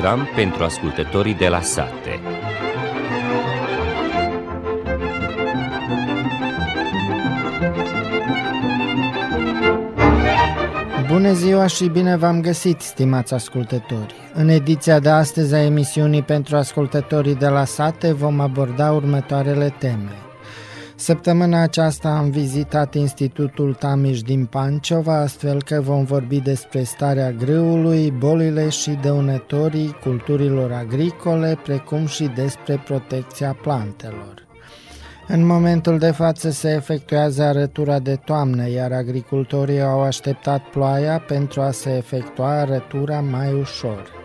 [0.00, 2.20] program pentru ascultătorii de la sate.
[11.08, 14.14] Bună ziua și bine v-am găsit, stimați ascultători!
[14.34, 20.18] În ediția de astăzi a emisiunii pentru ascultătorii de la sate vom aborda următoarele teme–
[21.00, 28.10] Săptămâna aceasta am vizitat Institutul Tamiș din Panciova, astfel că vom vorbi despre starea grâului,
[28.10, 34.46] bolile și dăunătorii culturilor agricole, precum și despre protecția plantelor.
[35.28, 41.60] În momentul de față se efectuează arătura de toamnă, iar agricultorii au așteptat ploaia pentru
[41.60, 44.19] a se efectua arătura mai ușor.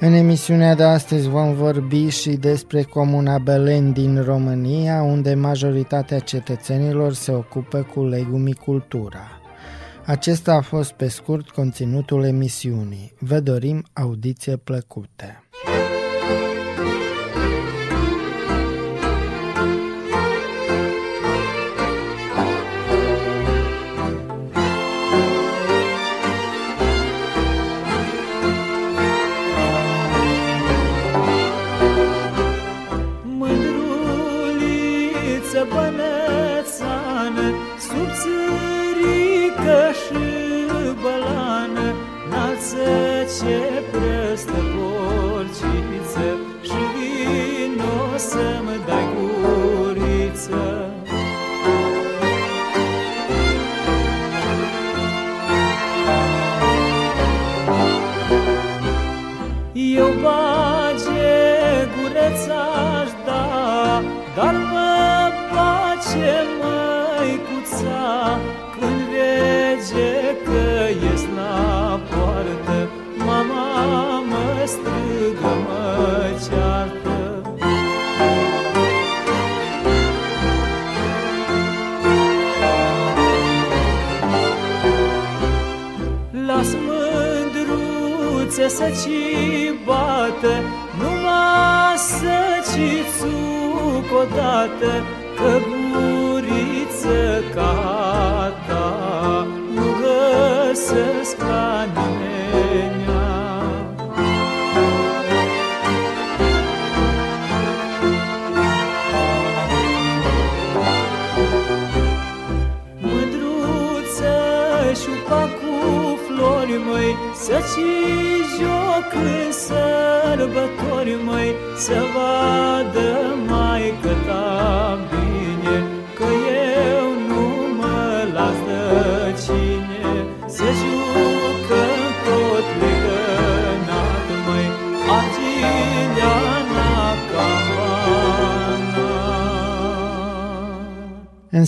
[0.00, 7.12] În emisiunea de astăzi vom vorbi și despre Comuna Belen din România, unde majoritatea cetățenilor
[7.12, 9.40] se ocupă cu legumicultura.
[10.04, 13.14] Acesta a fost pe scurt conținutul emisiunii.
[13.18, 15.44] Vă dorim audiție plăcută!
[44.36, 44.63] Să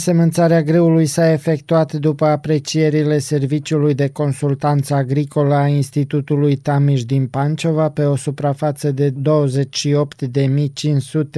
[0.07, 7.89] Însemânțarea greului s-a efectuat după aprecierile Serviciului de Consultanță Agricolă a Institutului Tamiș din Panciova
[7.89, 9.15] pe o suprafață de 28.500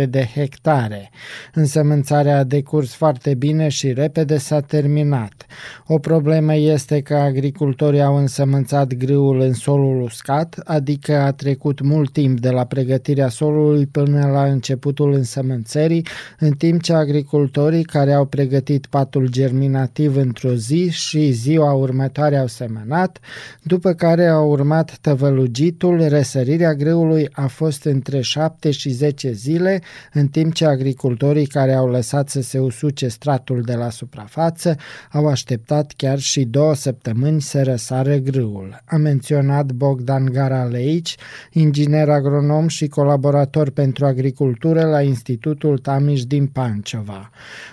[0.08, 1.10] de hectare.
[1.54, 5.46] Însemânțarea a decurs foarte bine și repede s-a terminat.
[5.86, 12.12] O problemă este că agricultorii au însămânțat grâul în solul uscat, adică a trecut mult
[12.12, 16.06] timp de la pregătirea solului până la începutul însămânțării,
[16.38, 18.56] în timp ce agricultorii care au pregătit
[18.90, 23.18] patul germinativ într-o zi și ziua următoare au semănat,
[23.62, 29.82] după care a urmat tăvălugitul, răsărirea greului a fost între 7 și 10 zile,
[30.12, 34.76] în timp ce agricultorii care au lăsat să se usuce stratul de la suprafață
[35.12, 38.82] au așteptat chiar și două săptămâni să răsară grâul.
[38.84, 41.16] A menționat Bogdan Garaleici,
[41.52, 47.30] inginer agronom și colaborator pentru agricultură la Institutul Tamiș din Panciova.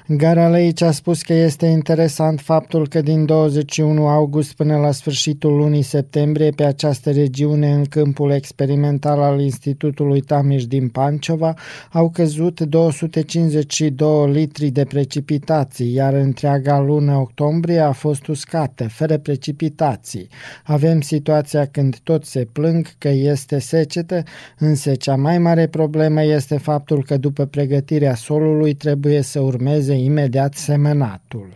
[0.08, 5.56] Garaleici aici a spus că este interesant faptul că din 21 august până la sfârșitul
[5.56, 11.54] lunii septembrie pe această regiune în câmpul experimental al Institutului Tamiș din Panciova
[11.92, 20.28] au căzut 252 litri de precipitații, iar întreaga lună octombrie a fost uscată, fără precipitații.
[20.64, 24.24] Avem situația când tot se plâng că este secetă,
[24.58, 30.54] însă cea mai mare problemă este faptul că după pregătirea solului trebuie să urmeze imediat
[30.66, 31.50] tăiat semenatul.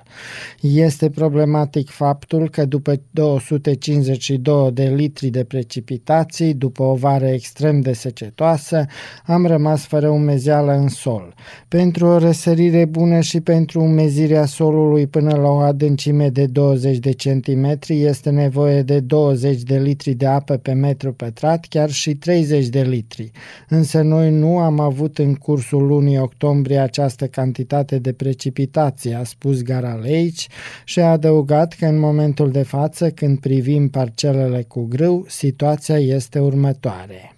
[0.62, 7.94] Este problematic faptul că după 252 de litri de precipitații, după o vară extrem de
[7.94, 8.86] secetoasă,
[9.26, 11.34] am rămas fără umezeală în sol.
[11.68, 17.12] Pentru o răsărire bună și pentru umezirea solului până la o adâncime de 20 de
[17.12, 22.68] centimetri este nevoie de 20 de litri de apă pe metru pătrat, chiar și 30
[22.68, 23.32] de litri.
[23.70, 29.62] Însă noi nu am avut în cursul lunii octombrie această cantitate de precipitații, a spus
[29.62, 30.48] Garaleici
[30.84, 36.40] și a adăugat că în momentul de față, când privim parcelele cu grâu, situația este
[36.40, 37.34] următoare.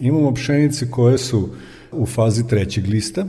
[0.00, 1.54] Imamo pšenice koje su
[1.90, 3.26] u fazi trećeg lista,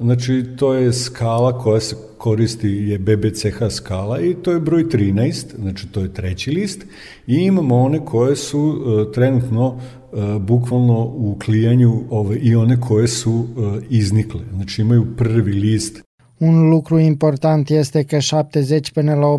[0.00, 5.56] Znači, to je skala koja se koristi, je BBCH skala i to je broj 13,
[5.58, 6.86] znači to je treći list
[7.26, 13.08] i imamo one koje su uh, trenutno uh, bukvalno u klijanju ove, i one koje
[13.08, 13.46] su uh,
[13.88, 14.40] iznikle.
[14.54, 16.05] Znači imaju prvi list
[16.38, 19.38] Un lucru important este că 70 până la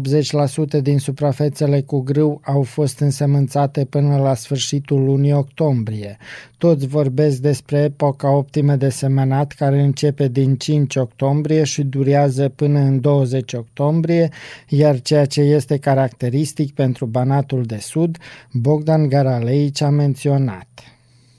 [0.80, 6.18] 80% din suprafețele cu grâu au fost însămânțate până la sfârșitul lunii octombrie.
[6.58, 12.80] Toți vorbesc despre epoca optimă de semănat care începe din 5 octombrie și durează până
[12.80, 14.30] în 20 octombrie,
[14.68, 18.18] iar ceea ce este caracteristic pentru Banatul de Sud,
[18.52, 20.97] Bogdan Garaleici a menționat.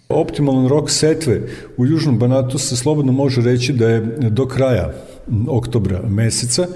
[0.08, 1.40] Optimalan rok setve
[1.76, 4.00] u Južnom Banatu se slobodno može reći da je
[4.30, 4.92] do kraja
[5.48, 6.66] oktobra meseca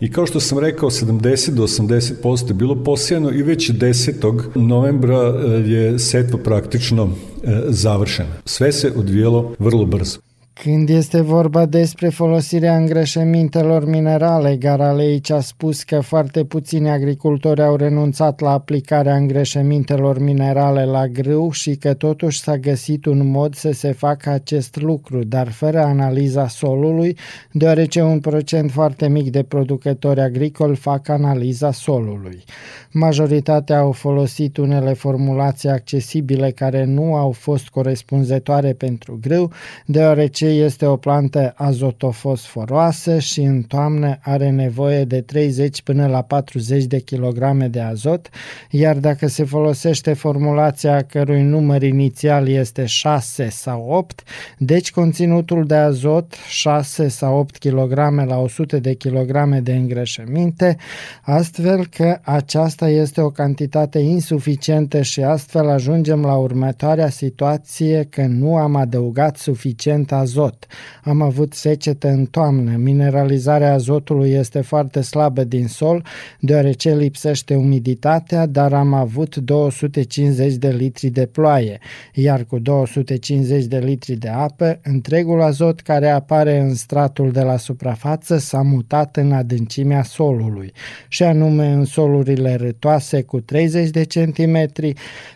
[0.00, 4.42] i kao što sam rekao 70 do 80% je bilo posijano i već 10.
[4.54, 7.04] novembra e, je setva praktično
[7.44, 8.34] e, završena.
[8.44, 10.29] Sve se odvijelo vrlo brzo.
[10.62, 17.76] Când este vorba despre folosirea îngrășămintelor minerale, Garaleici a spus că foarte puțini agricultori au
[17.76, 23.70] renunțat la aplicarea îngrășămintelor minerale la grâu și că totuși s-a găsit un mod să
[23.72, 27.16] se facă acest lucru, dar fără analiza solului,
[27.52, 32.44] deoarece un procent foarte mic de producători agricoli fac analiza solului.
[32.92, 39.50] Majoritatea au folosit unele formulații accesibile care nu au fost corespunzătoare pentru grâu,
[39.86, 46.84] deoarece este o plantă azotofosforoasă și în toamnă are nevoie de 30 până la 40
[46.84, 48.28] de kilograme de azot,
[48.70, 54.22] iar dacă se folosește formulația cărui număr inițial este 6 sau 8,
[54.58, 57.92] deci conținutul de azot 6 sau 8 kg
[58.26, 60.76] la 100 de kg de îngrășăminte,
[61.22, 68.56] astfel că aceasta este o cantitate insuficientă și astfel ajungem la următoarea situație că nu
[68.56, 70.66] am adăugat suficient azot azot.
[71.04, 72.76] Am avut secetă în toamnă.
[72.76, 76.04] Mineralizarea azotului este foarte slabă din sol,
[76.40, 81.78] deoarece lipsește umiditatea, dar am avut 250 de litri de ploaie,
[82.14, 87.56] iar cu 250 de litri de apă, întregul azot care apare în stratul de la
[87.56, 90.72] suprafață s-a mutat în adâncimea solului,
[91.08, 94.92] și anume în solurile râtoase cu 30 de centimetri,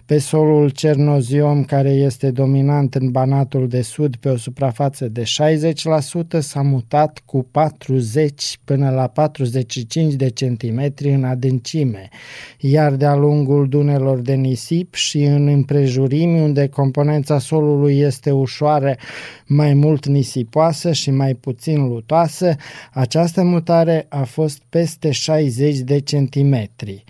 [0.06, 5.22] pe solul cernoziom care este dominant în Banatul de Sud pe o suprafață față de
[5.22, 12.08] 60% s-a mutat cu 40 până la 45 de centimetri în adâncime,
[12.58, 18.96] iar de-a lungul dunelor de nisip și în împrejurimi unde componența solului este ușoară,
[19.46, 22.56] mai mult nisipoasă și mai puțin lutoasă,
[22.92, 27.04] această mutare a fost peste 60 de centimetri.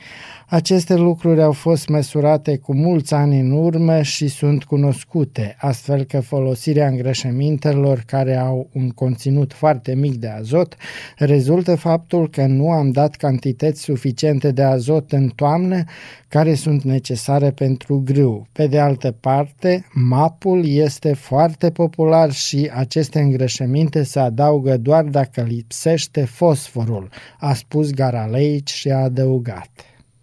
[0.55, 6.21] Aceste lucruri au fost măsurate cu mulți ani în urmă și sunt cunoscute, astfel că
[6.21, 10.76] folosirea îngrășămintelor care au un conținut foarte mic de azot
[11.17, 15.85] rezultă faptul că nu am dat cantități suficiente de azot în toamnă
[16.28, 18.47] care sunt necesare pentru grâu.
[18.52, 25.40] Pe de altă parte, mapul este foarte popular și aceste îngrășăminte se adaugă doar dacă
[25.49, 29.71] lipsește fosforul, a spus Garaleici și a adăugat.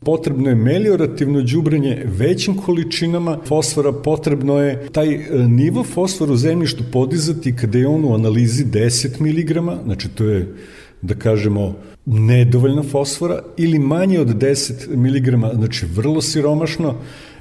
[0.05, 6.83] Potrebno je meliorativno đubrenje većim količinama fosfora, potrebno je taj e, nivo fosfora u zemljištu
[6.91, 10.53] podizati kada je on u analizi 10 mg, znači to je
[11.01, 16.95] da kažemo nedovoljno fosfora ili manje od 10 mg, znači vrlo siromašno,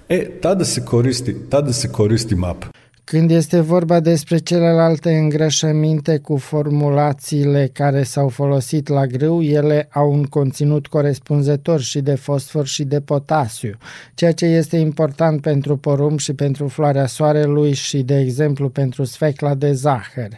[0.09, 2.65] e tada se koristi, tada se koristi map.
[3.11, 10.13] Când este vorba despre celelalte îngrășăminte cu formulațiile care s-au folosit la grâu, ele au
[10.13, 13.77] un conținut corespunzător și de fosfor și de potasiu,
[14.15, 19.55] ceea ce este important pentru porumb și pentru floarea soarelui și, de exemplu, pentru sfecla
[19.55, 20.29] de zahăr.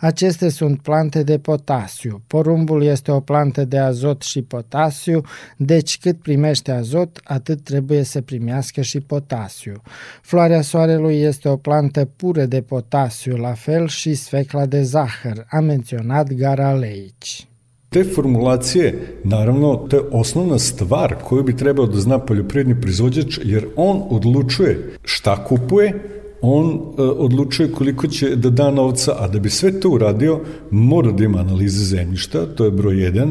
[0.00, 2.22] Aceste sunt plante de potasiu.
[2.26, 5.20] Porumbul este o plantă de azot și potasiu,
[5.56, 9.82] deci cât primește azot, atât trebuie să primească și potasiu.
[10.22, 15.60] Floarea soarelui este o plantă pură de potasiu, la fel și sfecla de zahăr, a
[15.60, 17.46] menționat Garaleici.
[17.88, 23.66] Te formulacije, naravno, to je osnovna stvar koju bi trebao da zna poljoprivredni proizvođač, jer
[23.76, 25.94] on odlučuje šta kupuje,
[26.40, 26.66] on
[26.98, 31.24] e, odlučuje koliko će da da novca, a da bi sve to uradio, mora da
[31.24, 33.30] ima analize zemljišta, to je broj 1,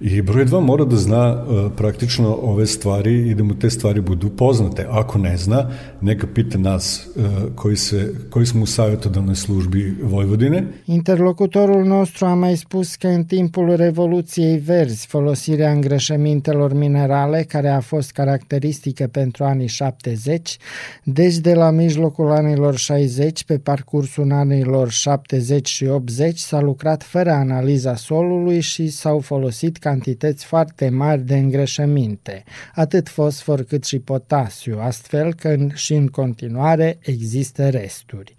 [0.00, 4.00] I broj dva mora da zna uh, praktično ove stvari i da mu te stvari
[4.00, 4.86] budu poznate.
[4.90, 10.64] Ako ne zna, neka pita nas uh, koji, se, koji smo u savjetodavnoj službi Vojvodine.
[10.86, 17.80] Interlocutorul nostru a mai spus că în timpul Revoluției Verzi folosirea îngrășămintelor minerale, care a
[17.80, 20.56] fost caracteristică pentru anii 70,
[21.04, 27.30] deci de la mijlocul anilor 60 pe parcursul anilor 70 și 80 s-a lucrat fără
[27.30, 32.44] analiza solului și s-au folosit ca cantități foarte mari de îngrășăminte,
[32.74, 38.34] atât fosfor cât și potasiu, astfel că și în continuare există resturi.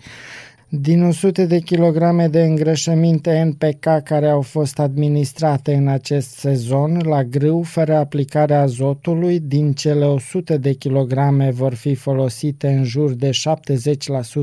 [0.73, 7.23] Din 100 de kilograme de îngrășăminte NPK care au fost administrate în acest sezon la
[7.23, 13.29] grâu fără aplicarea azotului, din cele 100 de kilograme vor fi folosite în jur de
[13.29, 13.33] 70%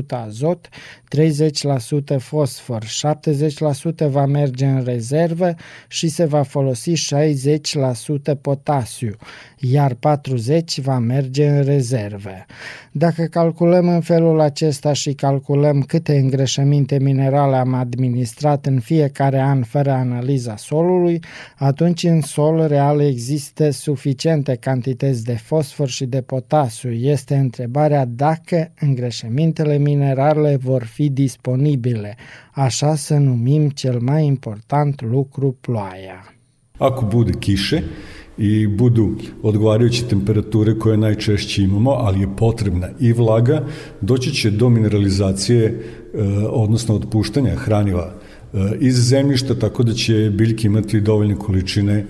[0.07, 0.69] azot,
[2.15, 2.83] 30% fosfor,
[4.05, 5.55] 70% va merge în rezervă
[5.87, 9.15] și se va folosi 60% potasiu,
[9.57, 9.97] iar 40%
[10.81, 12.45] va merge în rezervă.
[12.91, 19.63] Dacă calculăm în felul acesta și calculăm câte îngrășăminte minerale am administrat în fiecare an
[19.63, 21.19] fără analiza solului,
[21.57, 26.91] atunci în sol real există suficiente cantități de fosfor și de potasiu.
[26.91, 32.15] Este întrebarea dacă îngrășămintele minerale vor fi disponibile,
[32.51, 36.33] așa să numim cel mai important lucru ploaia.
[36.77, 37.83] Ako bude kiše,
[38.39, 43.65] i budu odgovarajuće temperature koje najčešće imamo, ali je potrebna i vlaga,
[44.01, 45.79] doći će do mineralizacije, e,
[46.49, 48.13] odnosno otpuštanja hraniva
[48.53, 52.05] e, iz zemljišta, tako da će biljke imati dovoljne količine e,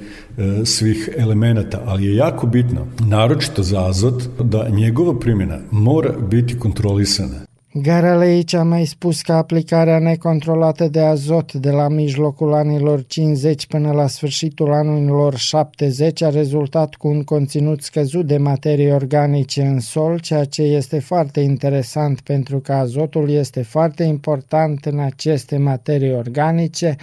[0.66, 7.49] svih elemenata, ali je jako bitno, naročito za azot, da njegova primjena mora biti kontrolisana.
[7.74, 13.92] Garaleici a mai spus că aplicarea necontrolată de azot de la mijlocul anilor 50 până
[13.92, 20.20] la sfârșitul anilor 70 a rezultat cu un conținut scăzut de materii organice în sol,
[20.20, 26.96] ceea ce este foarte interesant pentru că azotul este foarte important în aceste materii organice,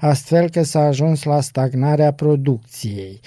[0.00, 3.20] astfel că s-a ajuns la stagnarea producției.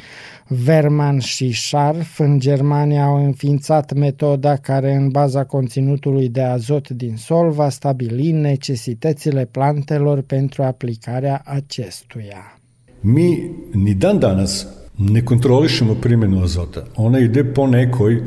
[0.48, 7.16] Verman și Scharf în Germania au înființat metoda care în baza conținutului de azot din
[7.18, 12.60] sol va stabili necesitățile plantelor pentru aplicarea acestuia.
[13.02, 16.84] Mi ni dan danas ne kontrolišemo primjenu azota.
[16.96, 18.22] Ona ide po nekoj uh,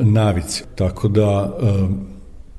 [0.00, 0.64] navici.
[0.74, 1.90] Tako da uh,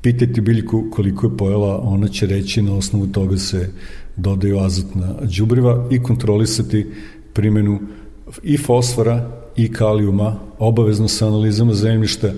[0.01, 3.69] pitajte biljku koliko je pojela, ona će reći na osnovu toga se
[4.15, 6.85] dodaju azotna đubriva i kontrolisati
[7.33, 7.79] primjenu
[8.43, 12.31] i fosfora i kalijuma, obavezno sa analizama zemljišta,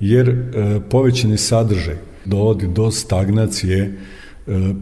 [0.00, 3.92] jer e, povećani sadržaj dovodi do stagnacije e,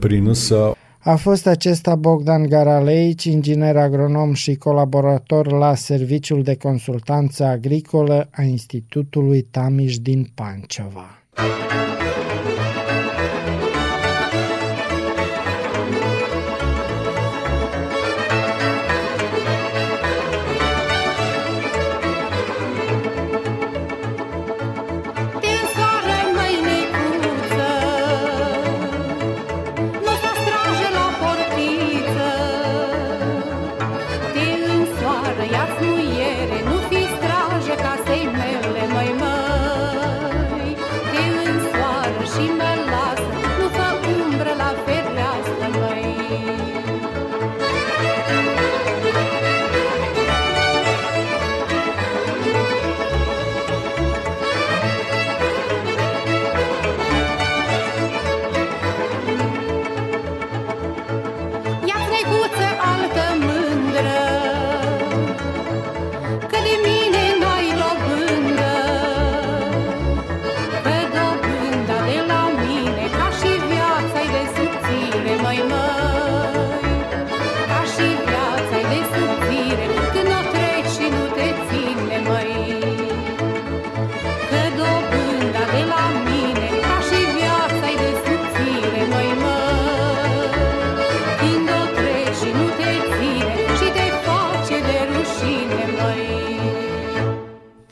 [0.01, 0.73] prinosa.
[1.01, 8.43] A fost acesta Bogdan Garaleici, inginer agronom și colaborator la Serviciul de Consultanță Agricolă a
[8.43, 11.25] Institutului Tamiș din Pancova.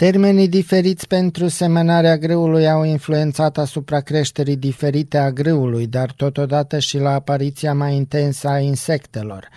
[0.03, 6.99] Termenii diferiți pentru semănarea grâului au influențat asupra creșterii diferite a grâului, dar totodată și
[6.99, 9.49] la apariția mai intensă a insectelor.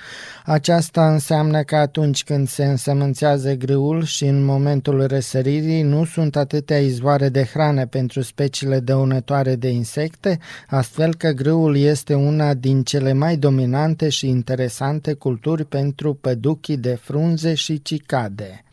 [0.44, 6.80] Aceasta înseamnă că atunci când se însămânțează grâul și în momentul răsăririi nu sunt atâtea
[6.80, 13.14] izvoare de hrană pentru speciile dăunătoare de insecte, astfel că grâul este una din cele
[13.14, 18.64] mai dominante și interesante culturi pentru păduchii de frunze și cicade.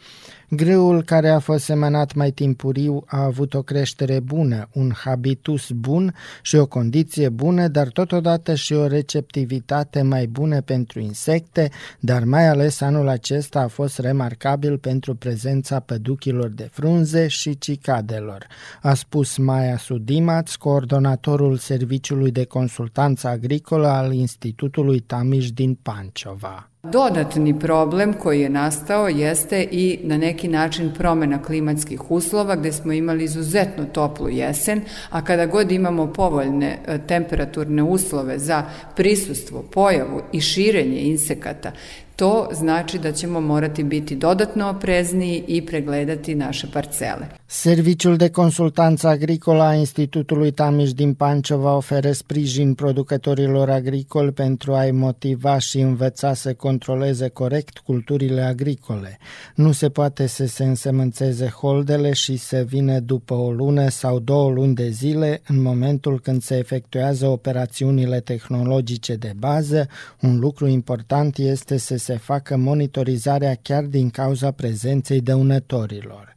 [0.54, 6.14] Grâul care a fost semănat mai timpuriu a avut o creștere bună, un habitus bun
[6.42, 12.48] și o condiție bună, dar totodată și o receptivitate mai bună pentru insecte, dar mai
[12.48, 18.46] ales anul acesta a fost remarcabil pentru prezența păduchilor de frunze și cicadelor,
[18.82, 26.71] a spus Maia Sudimaț, coordonatorul Serviciului de Consultanță Agricolă al Institutului Tamiș din Pancova.
[26.90, 32.92] Dodatni problem koji je nastao jeste i na neki način promena klimatskih uslova gde smo
[32.92, 38.64] imali izuzetno toplu jesen, a kada god imamo povoljne e, temperaturne uslove za
[38.96, 41.72] prisustvo, pojavu i širenje insekata,
[42.16, 47.28] To znači da ćemo morati biti dodatno oprezniji i pregledati naše parcele.
[47.46, 54.90] Serviciul de consultanță agricolă a Institutului Tamiș din Pancova oferă sprijin producătorilor agricoli pentru a-i
[54.90, 59.18] motiva și învăța să controleze corect culturile agricole.
[59.54, 64.50] Nu se poate să se însemânțeze holdele și să vină după o lună sau două
[64.50, 69.88] luni de zile în momentul când se efectuează operațiunile tehnologice de bază.
[70.20, 76.34] Un lucru important este să se facă monitorizarea chiar din cauza prezenței dăunătorilor.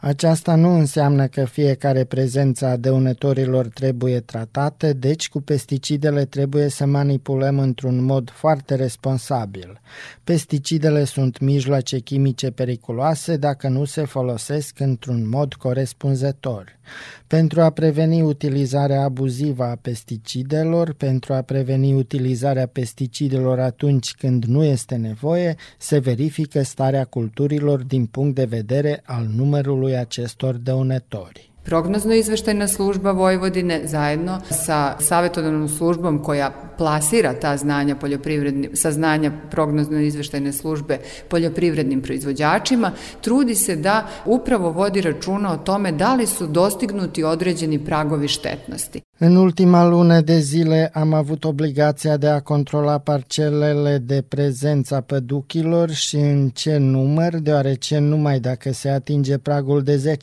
[0.00, 6.86] Aceasta nu înseamnă că fiecare prezență a dăunătorilor trebuie tratată, deci cu pesticidele trebuie să
[6.86, 9.80] manipulăm într-un mod foarte responsabil.
[10.24, 16.77] Pesticidele sunt mijloace chimice periculoase dacă nu se folosesc într-un mod corespunzător.
[17.26, 24.64] Pentru a preveni utilizarea abuzivă a pesticidelor, pentru a preveni utilizarea pesticidelor atunci când nu
[24.64, 31.47] este nevoie, se verifică starea culturilor din punct de vedere al numărului acestor dăunători.
[31.68, 40.98] Prognozno-izveštajna služba Vojvodine zajedno sa savjetodavnom službom koja plasira ta znanja poljoprivrednim, saznanja prognozno-izveštajne službe
[41.28, 47.84] poljoprivrednim proizvođačima, trudi se da upravo vodi računa o tome da li su dostignuti određeni
[47.84, 49.00] pragovi štetnosti.
[49.20, 55.90] În ultima lună de zile am avut obligația de a controla parcelele de prezența păduchilor
[55.90, 60.18] și în ce număr, deoarece numai dacă se atinge pragul de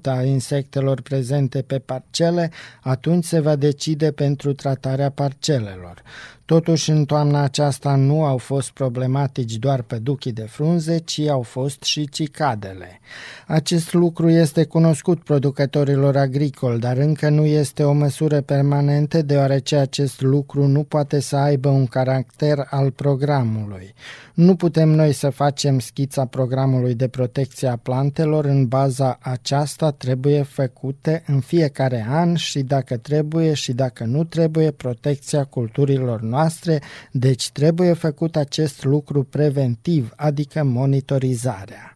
[0.02, 2.50] a insectelor prezente pe parcele,
[2.80, 6.02] atunci se va decide pentru tratarea parcelelor.
[6.44, 11.82] Totuși, în toamna aceasta nu au fost problematici doar păduchii de frunze, ci au fost
[11.82, 13.00] și cicadele.
[13.46, 20.20] Acest lucru este cunoscut producătorilor agricoli, dar încă nu este o măsură permanentă, deoarece acest
[20.20, 23.94] lucru nu poate să aibă un caracter al programului.
[24.34, 30.42] Nu putem noi să facem schița programului de protecție a plantelor, în baza aceasta trebuie
[30.42, 37.50] făcute în fiecare an și dacă trebuie și dacă nu trebuie protecția culturilor noastre, deci
[37.50, 41.94] trebuie făcut acest lucru preventiv, adică monitorizarea.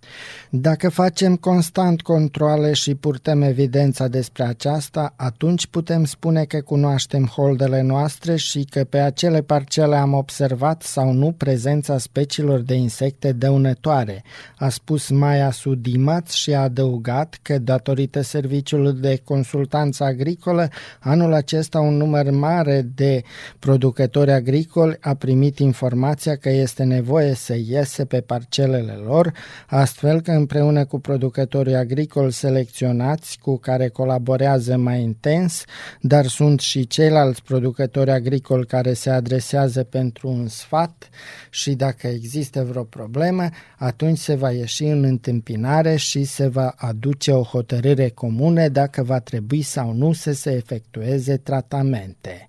[0.50, 7.80] Dacă facem constant controle și purtăm evidența despre aceasta, atunci putem spune că cunoaștem holdele
[7.80, 14.22] noastre și că pe acele parcele am observat sau nu prezența speciilor de insecte dăunătoare,
[14.56, 20.68] a spus Maia Sudimaț și a adăugat că, datorită serviciului de consultanță agricolă,
[21.00, 23.22] anul acesta un număr mare de
[23.58, 29.32] producători agricoli a primit informația că este nevoie să iese pe parcelele lor,
[29.66, 35.64] astfel că împreună cu producătorii agricoli selecționați cu care colaborează mai intens,
[36.00, 41.08] dar sunt și ceilalți producători agricoli care se adresează pentru un sfat
[41.50, 47.32] și dacă există vreo problemă, atunci se va ieși în întâmpinare și se va aduce
[47.32, 52.48] o hotărâre comună dacă va trebui sau nu să se efectueze tratamente.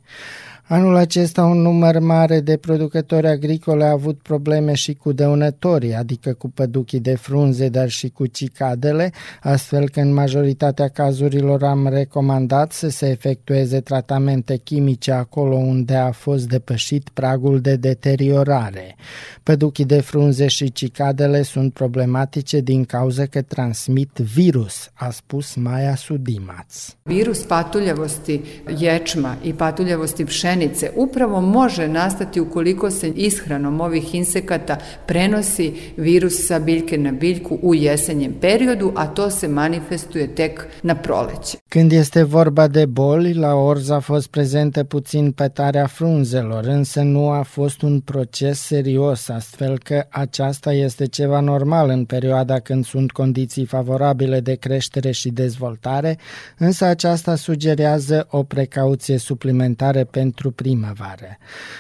[0.70, 6.34] Anul acesta un număr mare de producători agricole a avut probleme și cu dăunătorii, adică
[6.34, 12.72] cu păduchii de frunze, dar și cu cicadele, astfel că în majoritatea cazurilor am recomandat
[12.72, 18.96] să se efectueze tratamente chimice acolo unde a fost depășit pragul de deteriorare.
[19.44, 25.96] Păduchii de frunze și cicadele sunt problematice din cauza că transmit virus, a spus Maja
[25.96, 26.66] Sudimac.
[27.04, 28.42] Virus patuljavosti
[28.78, 36.48] ječma i patuljavosti pšenice pšenice upravo može nastati ukoliko se ishranom ovih insekata prenosi virus
[36.48, 41.58] sa biljke na biljku u jesenjem periodu, a to se manifestuje tek na proleće.
[41.70, 47.30] Când este vorba de boli, la orz a fost prezentă puțin pătarea frunzelor, însă nu
[47.30, 53.12] a fost un proces serios, astfel că aceasta este ceva normal în perioada când sunt
[53.12, 56.18] condiții favorabile de creștere și dezvoltare,
[56.58, 61.38] însă aceasta sugerează o precauție suplimentare pentru primăvară.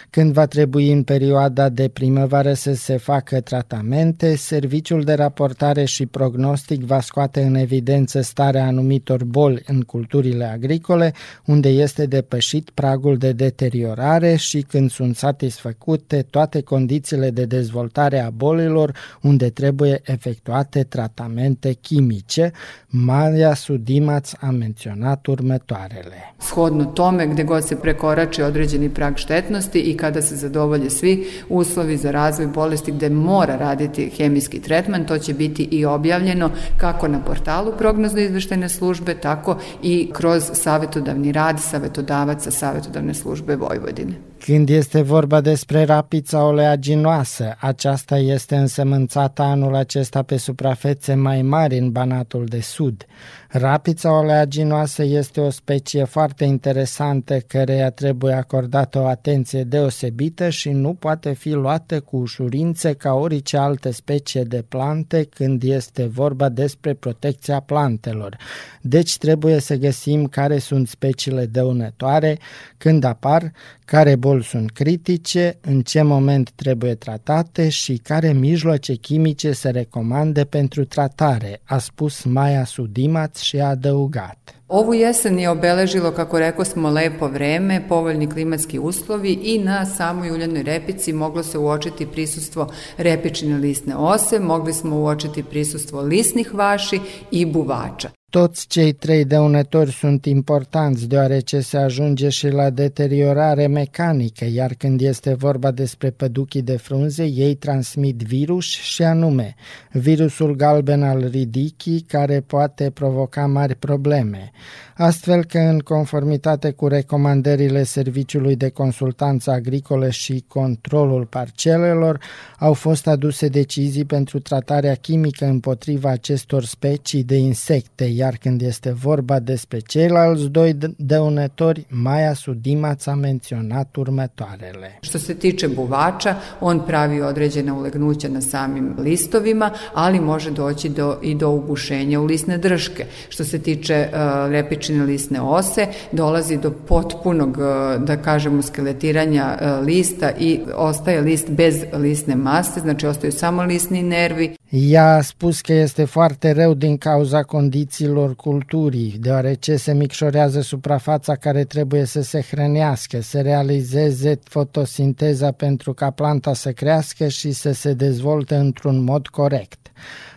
[0.09, 6.05] Când va trebui în perioada de primăvară să se facă tratamente, Serviciul de Raportare și
[6.05, 11.13] Prognostic va scoate în evidență starea anumitor boli în culturile agricole,
[11.45, 18.29] unde este depășit pragul de deteriorare și când sunt satisfăcute toate condițiile de dezvoltare a
[18.29, 22.51] bolilor, unde trebuie efectuate tratamente chimice.
[22.87, 26.35] Maria Sudimac a menționat următoarele.
[26.37, 31.97] Shodno tome, gde god se prekorači određeni prag štetnosti i kada se zadovolje svi uslovi
[31.97, 37.19] za razvoj bolesti gde mora raditi hemijski tretman, to će biti i objavljeno kako na
[37.19, 44.13] portalu prognozno izveštene službe, tako i kroz savetodavni rad savetodavaca savetodavne službe Vojvodine.
[44.47, 51.77] Când este vorba despre rapița oleaginoasă, aceasta este însămânțată anul acesta pe suprafețe mai mari
[51.77, 53.05] în Banatul de Sud.
[53.49, 60.93] Rapița oleaginoasă este o specie foarte interesantă căreia trebuie acordată o atenție deosebită și nu
[60.93, 66.93] poate fi luată cu ușurință ca orice altă specie de plante când este vorba despre
[66.93, 68.37] protecția plantelor.
[68.81, 72.37] Deci trebuie să găsim care sunt speciile dăunătoare,
[72.77, 73.51] când apar,
[73.91, 80.43] care boli sunt critice, în ce moment trebuie tratate și care mijloace chimice se recomande
[80.43, 84.55] pentru tratare, a spus Maja Sudimac și a adăugat.
[84.67, 90.31] Ovu jesen je obeležilo, kako reko smo, lepo vreme, povoljni klimatski uslovi i na samoj
[90.31, 96.99] uljanoj repici moglo se uočiti prisustvo repičine lisne ose, mogli smo uočiti prisustvo lisnih vaši
[97.31, 98.16] i buvača.
[98.31, 105.01] Toți cei trei dăunători sunt importanți deoarece se ajunge și la deteriorare mecanică, iar când
[105.01, 109.55] este vorba despre păduchii de frunze, ei transmit virus și anume
[109.91, 114.51] virusul galben al ridichii care poate provoca mari probleme.
[114.95, 122.19] Astfel că în conformitate cu recomandările Serviciului de Consultanță Agricole și Controlul Parcelelor,
[122.59, 128.91] au fost aduse decizii pentru tratarea chimică împotriva acestor specii de insecte, iar când este
[128.91, 134.97] vorba despre ceilalți doi dăunători, Maja Sudimac a menționat următoarele.
[135.01, 141.17] Što se tiče buvača, on pravi određene ulegnuća na samim listovima, ali može doći do,
[141.21, 143.05] i do ugušenja u lisne drške.
[143.29, 149.57] Što se tiče uh, repične površine lisne ose, dolazi do potpunog, e, da kažemo, skeletiranja
[149.59, 154.56] e, lista i ostaje list bez lisne mase, znači ostaju samo lisni nervi.
[154.69, 161.35] Ea a spus că este foarte rău din cauza condițiilor culturii, deoarece se micșorează suprafața
[161.35, 167.71] care trebuie să se hrănească, să realizeze fotosinteza pentru ca planta să crească și să
[167.71, 169.91] se dezvolte într-un mod corect.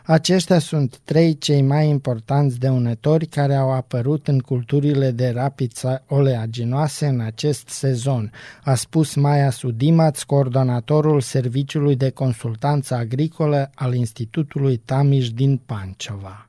[0.05, 7.07] Aceștia sunt trei cei mai importanți dăunători care au apărut în culturile de rapiță oleaginoase
[7.07, 8.33] în acest sezon,
[8.65, 16.49] a spus Maia Sudimaț, coordonatorul Serviciului de Consultanță Agricolă al Institutului Tamiș din Pancova.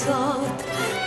[0.00, 0.58] Sat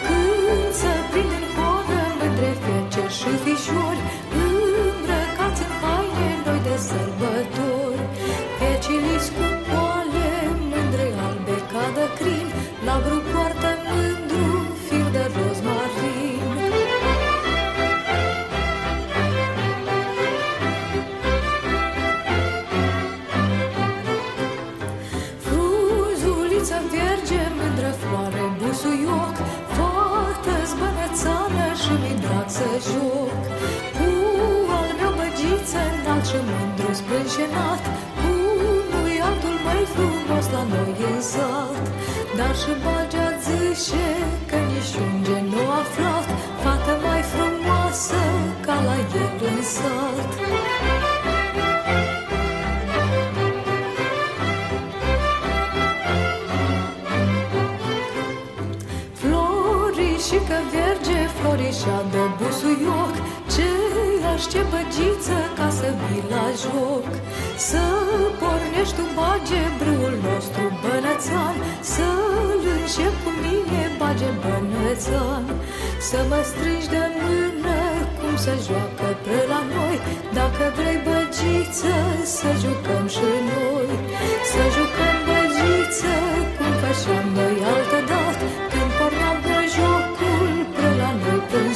[0.05, 4.01] Când se prind în coadă mândre fece și fișori
[4.43, 8.03] Îmbrăcați în haine noi de sărbători.
[8.59, 10.29] Fecii cu poale
[10.71, 12.47] mândre albe ca de crin.
[12.87, 13.68] La grup poartă
[32.59, 33.41] să joc.
[33.97, 34.09] Cu
[34.79, 37.81] al meu băgiță înalt și mândru sprâncenat
[38.19, 38.31] Cu
[38.89, 41.83] nu altul mai frumos la noi în sat
[42.37, 44.07] Dar și bagea zice
[44.49, 46.27] că nici unge nu aflat.
[46.63, 48.21] Fată mai frumoasă
[48.65, 50.29] ca la el în sat
[60.49, 63.13] și că verge florișa de busuioc
[63.53, 63.69] Ce
[64.33, 67.07] aștept băgiță ca să vii la joc?
[67.69, 67.83] Să
[68.39, 71.55] pornești tu bage brâul nostru bănățan
[71.93, 75.45] Să-l încep cu mine bage bănățan.
[76.07, 77.79] Să mă strângi de mână
[78.19, 79.97] cum să joacă pe la noi
[80.37, 81.95] Dacă vrei băgiță
[82.37, 83.89] să jucăm și noi.
[84.51, 86.13] Să jucăm băgiță
[86.55, 87.48] cum făceam noi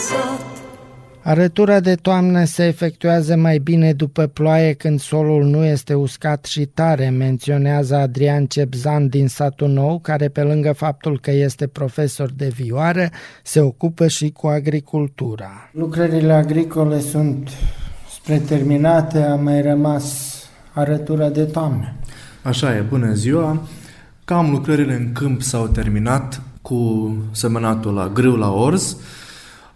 [0.07, 0.53] sat
[1.25, 6.65] Arătura de toamnă se efectuează mai bine după ploaie când solul nu este uscat și
[6.65, 12.47] tare, menționează Adrian Cepzan din satul nou, care pe lângă faptul că este profesor de
[12.47, 13.09] vioară,
[13.43, 15.69] se ocupă și cu agricultura.
[15.71, 17.49] Lucrările agricole sunt
[18.15, 20.35] spre terminate, a mai rămas
[20.73, 21.93] arătura de toamnă.
[22.41, 23.61] Așa e, bună ziua!
[24.25, 28.97] Cam lucrările în câmp s-au terminat cu semănatul la grâu la orz,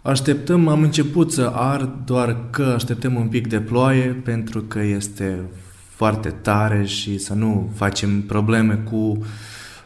[0.02, 5.38] Așteptăm, am început să ard, doar că așteptăm un pic de ploaie pentru că este
[5.88, 9.18] foarte tare și să nu facem probleme cu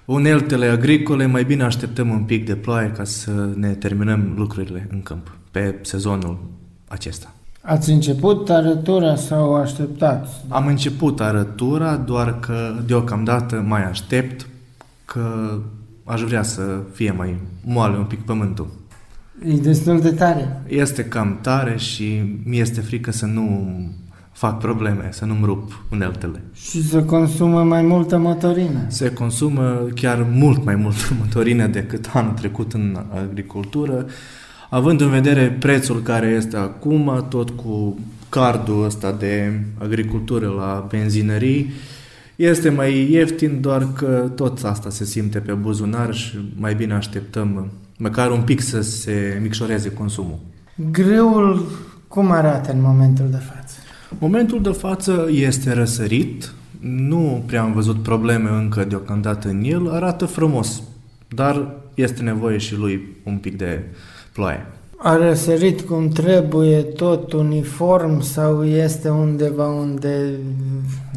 [0.04, 5.02] uneltele agricole, mai bine așteptăm un pic de ploaie ca să ne terminăm lucrurile în
[5.02, 6.38] câmp pe sezonul
[6.88, 7.34] acesta.
[7.60, 10.32] Ați început arătura sau așteptați?
[10.48, 14.46] Am început arătura, doar că deocamdată mai aștept
[15.04, 15.58] că
[16.04, 18.68] aș vrea să fie mai moale un pic pământul.
[19.46, 20.62] E destul de tare.
[20.66, 23.76] Este cam tare și mi este frică să nu
[24.32, 26.42] fac probleme, să nu-mi rup uneltele.
[26.54, 28.84] Și să consumă mai multă motorină.
[28.88, 34.06] Se consumă chiar mult mai multă motorină decât anul trecut în agricultură,
[34.70, 41.72] având în vedere prețul care este acum, tot cu cardul ăsta de agricultură la benzinării,
[42.36, 47.70] este mai ieftin, doar că tot asta se simte pe buzunar și mai bine așteptăm
[48.02, 50.38] măcar un pic să se micșoreze consumul.
[50.90, 51.66] Greul
[52.08, 53.74] cum arată în momentul de față?
[54.18, 60.24] Momentul de față este răsărit, nu prea am văzut probleme încă deocamdată în el, arată
[60.24, 60.82] frumos,
[61.28, 63.82] dar este nevoie și lui un pic de
[64.32, 64.66] ploaie.
[64.96, 70.30] A răsărit cum trebuie, tot uniform sau este undeva unde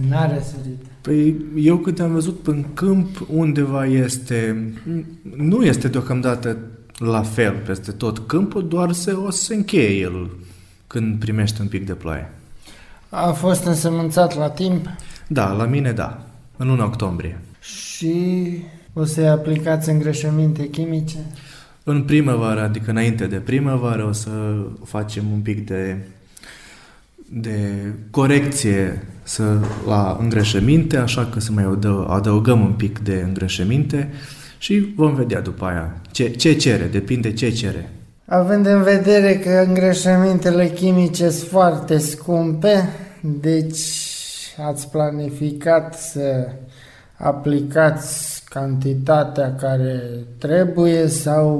[0.10, 0.84] n-a răsărit?
[1.02, 4.72] Păi eu câte am văzut în câmp, undeva este,
[5.36, 6.58] nu este deocamdată
[6.98, 10.30] la fel peste tot câmpul, doar se, o să se încheie el
[10.88, 12.32] când primește un pic de ploaie.
[13.10, 14.90] A fost însămânțat la timp?
[15.28, 16.26] Da, la mine da,
[16.58, 17.40] în luna octombrie.
[17.60, 18.14] Și
[18.94, 21.18] o să-i aplicați îngrășăminte chimice?
[21.84, 24.30] În primăvară, adică înainte de primăvară, o să
[24.84, 25.98] facem un pic de,
[27.30, 27.60] de
[28.10, 31.78] corecție să, la îngrășăminte, așa că să mai
[32.08, 34.14] adăugăm un pic de îngrășăminte
[34.66, 37.90] și vom vedea după aia ce, ce cere, depinde ce cere.
[38.26, 42.90] Având în vedere că îngrășămintele chimice sunt foarte scumpe,
[43.22, 43.88] deci
[44.68, 46.48] ați planificat să
[47.18, 50.02] aplicați cantitatea care
[50.38, 51.58] trebuie sau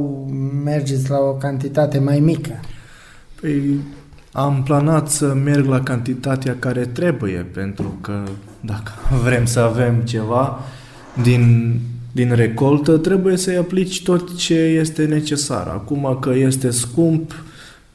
[0.64, 2.60] mergeți la o cantitate mai mică?
[3.42, 3.80] Păi
[4.32, 8.24] am planat să merg la cantitatea care trebuie, pentru că
[8.60, 8.92] dacă
[9.26, 10.60] vrem să avem ceva
[11.22, 11.80] din
[12.16, 15.68] din recoltă, trebuie să-i aplici tot ce este necesar.
[15.68, 17.44] Acum că este scump,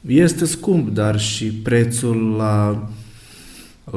[0.06, 2.88] este scump, dar și prețul la,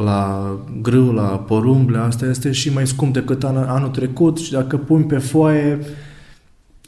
[0.04, 4.78] la grâu, la porumble, asta este și mai scump decât an, anul trecut și dacă
[4.78, 5.80] pui pe foaie,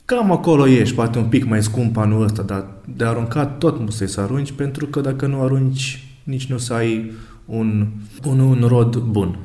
[0.06, 3.90] cam acolo ești, poate un pic mai scump anul ăsta, dar de aruncat tot nu
[3.90, 7.12] să arunci, pentru că dacă nu arunci, nici nu să ai
[7.46, 7.88] un,
[8.28, 9.40] un, un rod bun.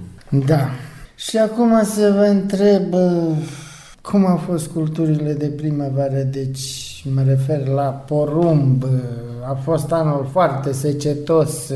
[0.47, 0.69] Da.
[1.17, 2.95] Și acum să vă întreb
[4.11, 6.23] cum au fost culturile de primăvară?
[6.31, 8.85] Deci mă refer la porumb,
[9.51, 11.73] a fost anul foarte secetos.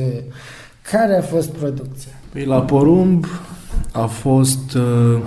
[0.91, 2.13] Care a fost producția?
[2.33, 3.27] Păi la porumb
[3.93, 5.21] a fost uh,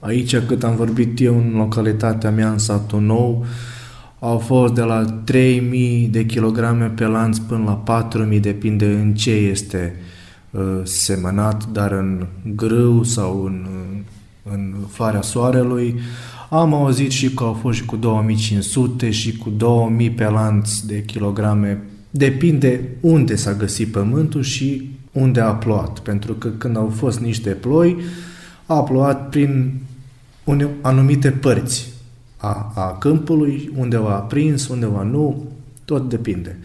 [0.00, 3.44] aici cât am vorbit eu în localitatea mea, în satul nou,
[4.18, 9.30] au fost de la 3000 de kilograme pe lanț până la 4000, depinde în ce
[9.30, 9.96] este
[10.50, 13.66] uh, semănat, dar în grâu sau în,
[14.52, 16.00] în floarea soarelui
[16.60, 21.02] am auzit și că au fost și cu 2500 și cu 2000 pe lanț de
[21.02, 21.82] kilograme.
[22.10, 25.98] Depinde unde s-a găsit pământul și unde a plouat.
[25.98, 27.96] Pentru că când au fost niște ploi,
[28.66, 29.80] a plouat prin
[30.80, 31.92] anumite părți
[32.36, 35.44] a, a câmpului, undeva a prins, undeva nu,
[35.84, 36.58] tot depinde.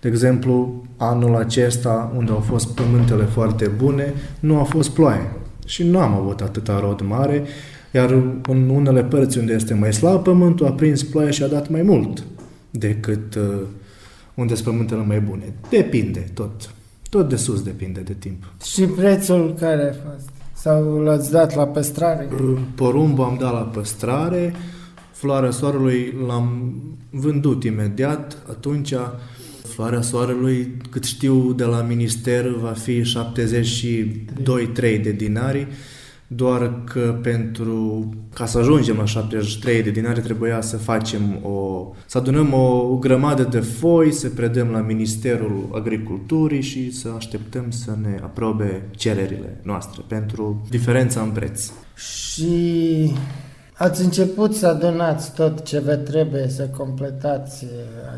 [0.00, 5.32] De exemplu, anul acesta, unde au fost pământele foarte bune, nu a fost ploaie
[5.66, 7.44] și nu am avut atâta rod mare,
[7.98, 8.10] iar
[8.48, 11.82] în unele părți unde este mai slab pământul a prins ploaia și a dat mai
[11.82, 12.24] mult.
[12.70, 13.42] decât uh,
[14.34, 15.52] unde sunt pământele mai bune.
[15.70, 16.70] Depinde, tot.
[17.10, 18.52] Tot de sus depinde de timp.
[18.64, 20.28] Și prețul care a fost?
[20.54, 22.28] Sau l-ați dat la păstrare?
[22.74, 24.54] Porumbul am dat la păstrare,
[25.12, 26.74] floarea soarelui l-am
[27.10, 28.94] vândut imediat, atunci
[29.62, 33.04] floarea soarelui, cât știu de la minister, va fi 72-3
[35.02, 35.66] de dinari,
[36.30, 42.18] doar că pentru ca să ajungem la 73 de dinari trebuia să facem o să
[42.18, 48.18] adunăm o grămadă de foi, să predăm la Ministerul Agriculturii și să așteptăm să ne
[48.22, 51.70] aprobe cererile noastre pentru diferența în preț.
[51.94, 53.12] Și
[53.72, 57.70] ați început să adunați tot ce vă trebuie să completați uh,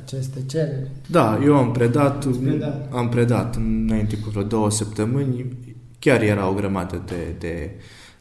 [0.03, 0.91] aceste cereri?
[1.07, 2.93] Da, eu am predat, predat.
[2.93, 5.57] am predat înainte cu vreo două săptămâni,
[5.99, 7.71] chiar era o grămadă de, de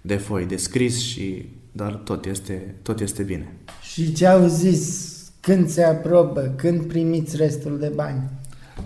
[0.02, 3.54] de foi de scris, și, dar tot este, tot este bine.
[3.82, 5.14] Și ce au zis?
[5.40, 6.54] Când se aprobă?
[6.56, 8.22] Când primiți restul de bani?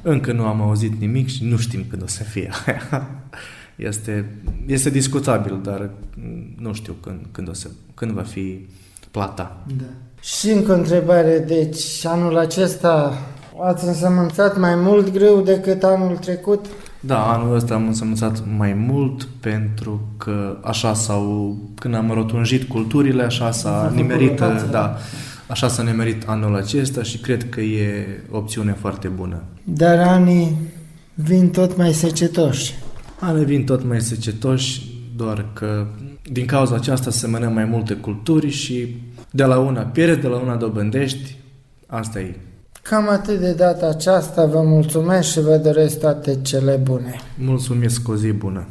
[0.02, 2.50] Încă nu am auzit nimic și nu știm când o să fie.
[3.76, 4.30] este,
[4.66, 5.90] este discutabil, dar
[6.58, 8.66] nu știu când, când, o să, când va fi
[9.12, 9.64] plata.
[9.78, 9.86] Da.
[10.22, 13.22] Și încă o întrebare, deci anul acesta
[13.62, 16.66] ați însămânțat mai mult greu decât anul trecut?
[17.06, 23.24] Da, anul ăsta am însămânțat mai mult pentru că așa s-au, când am rotunjit culturile,
[23.24, 24.98] așa s-a nimerit, da,
[25.48, 29.44] așa s-a nimerit anul acesta și cred că e o opțiune foarte bună.
[29.64, 30.58] Dar anii
[31.14, 32.74] vin tot mai secetoși.
[33.20, 34.82] Anii vin tot mai secetoși,
[35.16, 35.86] doar că
[36.32, 38.96] din cauza aceasta se mănă mai multe culturi și
[39.32, 41.36] de la una pierzi, de la una dobândești,
[41.88, 42.36] asta e
[42.90, 47.16] Cam atât de data aceasta, vă mulțumesc și vă doresc toate cele bune.
[47.38, 48.68] Mulțumesc, o zi bună!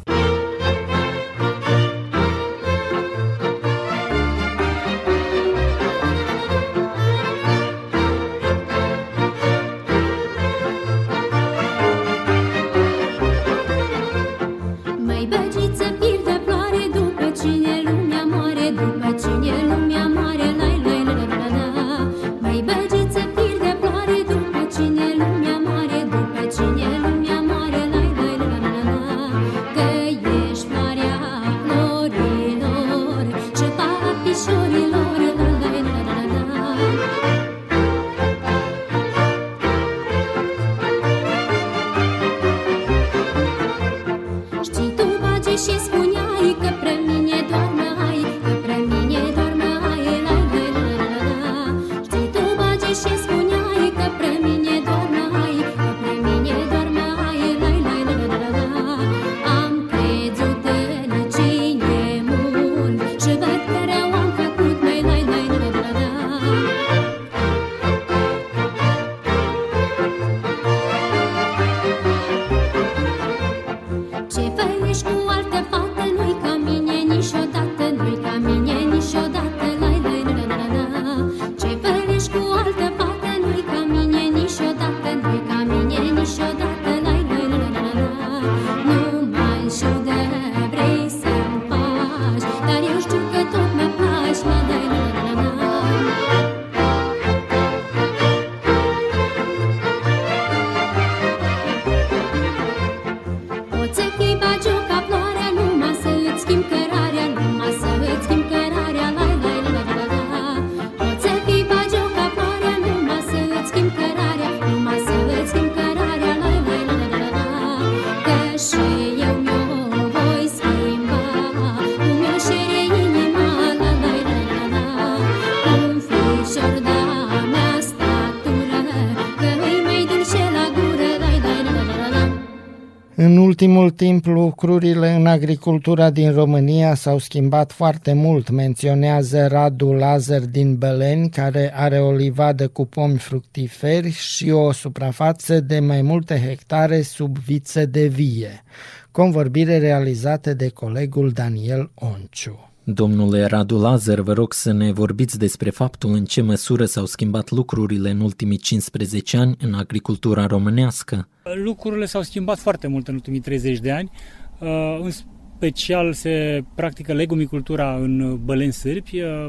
[133.53, 140.77] Ultimul timp lucrurile în agricultura din România s-au schimbat foarte mult, menționează Radu Lazar din
[140.77, 147.03] Beleni, care are o livadă cu pomi fructiferi și o suprafață de mai multe hectare
[147.03, 148.63] sub viță de vie.
[149.11, 152.72] Convorbire realizată de colegul Daniel Onciu.
[152.85, 157.51] Domnule Radu Lazar, vă rog să ne vorbiți despre faptul în ce măsură s-au schimbat
[157.51, 161.29] lucrurile în ultimii 15 ani în agricultura românească.
[161.65, 164.11] Lucrurile s-au schimbat foarte mult în ultimii 30 de ani.
[164.59, 165.11] Uh, în
[165.57, 169.21] special se practică legumicultura în băleni sârbi.
[169.21, 169.49] Uh,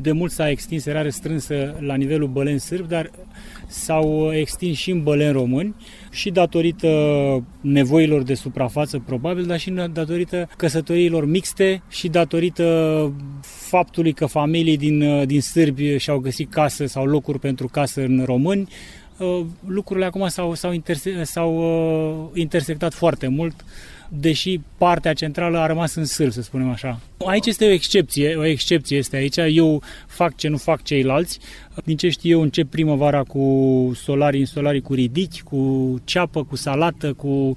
[0.00, 3.10] de mult s-a extins erare strânsă la nivelul băleni sârbi, dar
[3.66, 5.74] s-au extins și în băleni români
[6.14, 6.88] și datorită
[7.60, 15.26] nevoilor de suprafață probabil, dar și datorită căsătoriilor mixte și datorită faptului că familii din,
[15.26, 18.68] din sârbi și-au găsit casă sau locuri pentru casă în români,
[19.18, 21.56] uh, lucrurile acum s-au, s-au, interse- s-au
[22.32, 23.64] uh, intersectat foarte mult
[24.20, 27.00] deși partea centrală a rămas în sâl, să spunem așa.
[27.26, 29.36] Aici este o excepție, o excepție este aici.
[29.36, 31.38] Eu fac ce nu fac ceilalți.
[31.84, 36.56] Din ce știu eu, încep primăvara cu solari în solari cu ridichi, cu ceapă, cu
[36.56, 37.56] salată, cu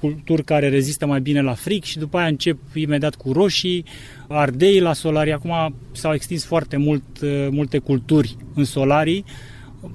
[0.00, 3.84] culturi care rezistă mai bine la fric și după aia încep imediat cu roșii,
[4.28, 5.32] ardei la solarii.
[5.32, 7.02] Acum s-au extins foarte mult,
[7.50, 9.24] multe culturi în solarii.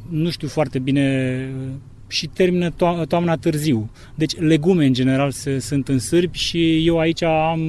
[0.09, 1.49] Nu știu foarte bine
[2.07, 3.89] și termină to- toamna târziu.
[4.15, 7.61] Deci legume în general se, sunt în sârbi și eu aici am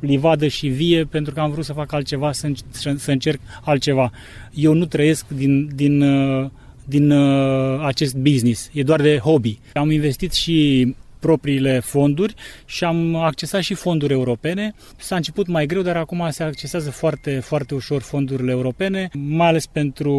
[0.00, 2.50] livadă și vie pentru că am vrut să fac altceva, să,
[2.96, 4.10] să încerc altceva.
[4.54, 6.50] Eu nu trăiesc din, din, uh,
[6.84, 9.58] din uh, acest business, e doar de hobby.
[9.72, 10.86] Am investit și
[11.22, 14.74] propriile fonduri și am accesat și fonduri europene.
[14.96, 19.66] S-a început mai greu, dar acum se accesează foarte, foarte ușor fondurile europene, mai ales
[19.66, 20.16] pentru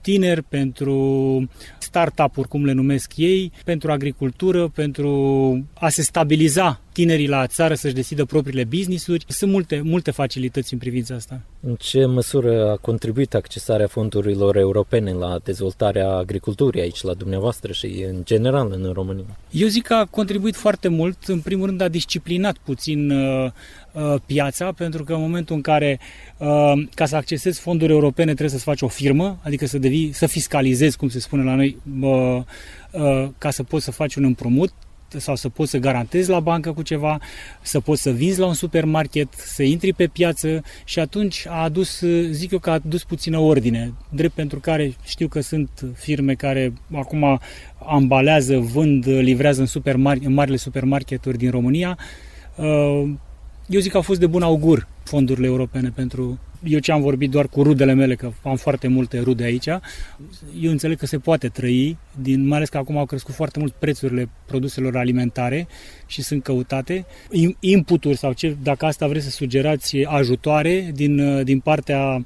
[0.00, 0.96] tineri, pentru
[1.78, 5.10] startup-uri, cum le numesc ei, pentru agricultură, pentru
[5.74, 9.24] a se stabiliza tinerii la țară să-și decidă propriile business-uri.
[9.28, 11.40] Sunt multe, multe facilități în privința asta.
[11.60, 18.04] În ce măsură a contribuit accesarea fondurilor europene la dezvoltarea agriculturii aici, la dumneavoastră și
[18.08, 19.38] în general în România?
[19.50, 21.24] Eu zic că a contribuit foarte mult.
[21.26, 23.50] În primul rând a disciplinat puțin uh,
[23.92, 26.00] uh, piața, pentru că în momentul în care
[26.36, 30.26] uh, ca să accesezi fonduri europene trebuie să-ți faci o firmă, adică să, devii, să
[30.26, 32.42] fiscalizezi, cum se spune la noi, uh,
[32.90, 34.72] uh, ca să poți să faci un împrumut,
[35.18, 37.20] sau să poți să garantezi la bancă cu ceva,
[37.62, 42.04] să poți să vinzi la un supermarket, să intri pe piață și atunci a adus,
[42.30, 46.72] zic eu că a adus puțină ordine, drept pentru care știu că sunt firme care
[46.94, 47.40] acum
[47.86, 51.98] ambalează, vând, livrează în, supermar- în marile supermarketuri din România.
[52.56, 53.10] Uh,
[53.68, 57.30] eu zic că au fost de bun augur fondurile europene pentru eu ce am vorbit
[57.30, 59.66] doar cu rudele mele, că am foarte multe rude aici,
[60.60, 63.72] eu înțeleg că se poate trăi, din, mai ales că acum au crescut foarte mult
[63.72, 65.66] prețurile produselor alimentare
[66.06, 67.06] și sunt căutate.
[67.60, 72.24] Inputuri sau ce, dacă asta vreți să sugerați, ajutoare din, din partea uh,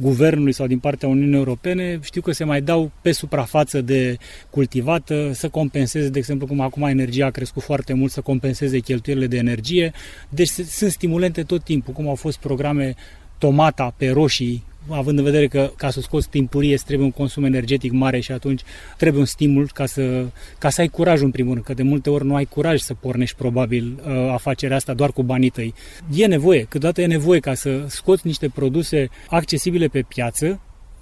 [0.00, 4.16] guvernului sau din partea Uniunii Europene, știu că se mai dau pe suprafață de
[4.50, 9.26] cultivată să compenseze, de exemplu, cum acum energia a crescut foarte mult, să compenseze cheltuielile
[9.26, 9.92] de energie.
[10.28, 12.94] Deci sunt stimulente tot timpul, cum au fost programe
[13.38, 17.92] tomata pe roșii, având în vedere că ca să scoți timpurie trebuie un consum energetic
[17.92, 18.60] mare și atunci
[18.96, 20.26] trebuie un stimul ca să,
[20.58, 22.94] ca să ai curaj în primul rând, că de multe ori nu ai curaj să
[22.94, 25.74] pornești probabil uh, afacerea asta doar cu banii tăi.
[26.14, 30.60] E nevoie, câteodată e nevoie ca să scoți niște produse accesibile pe piață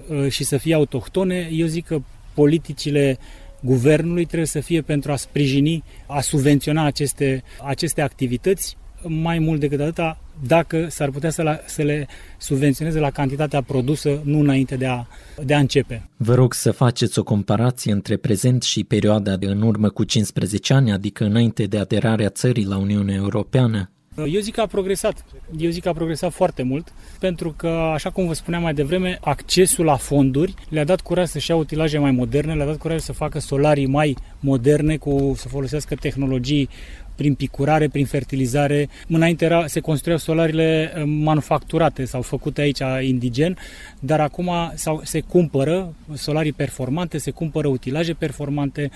[0.08, 1.48] uh, și să fie autohtone.
[1.52, 1.98] Eu zic că
[2.34, 3.18] politicile
[3.60, 9.80] guvernului trebuie să fie pentru a sprijini, a subvenționa aceste, aceste activități mai mult decât
[9.80, 12.06] atâta, dacă s-ar putea să, la, să le
[12.38, 15.06] subvenționeze la cantitatea produsă, nu înainte de a,
[15.44, 16.08] de a începe.
[16.16, 20.74] Vă rog să faceți o comparație între prezent și perioada de în urmă cu 15
[20.74, 23.90] ani, adică înainte de aderarea țării la Uniunea Europeană.
[24.26, 25.24] Eu zic că a progresat.
[25.58, 29.18] Eu zic că a progresat foarte mult, pentru că, așa cum vă spuneam mai devreme,
[29.20, 33.12] accesul la fonduri le-a dat curaj să-și ia utilaje mai moderne, le-a dat curaj să
[33.12, 36.68] facă solarii mai moderne, cu să folosească tehnologii
[37.20, 38.88] prin picurare, prin fertilizare.
[39.08, 43.56] Înainte era, se construiau solarile eh, manufacturate sau făcute aici indigen,
[43.98, 48.90] dar acum sau, se cumpără solarii performante, se cumpără utilaje performante,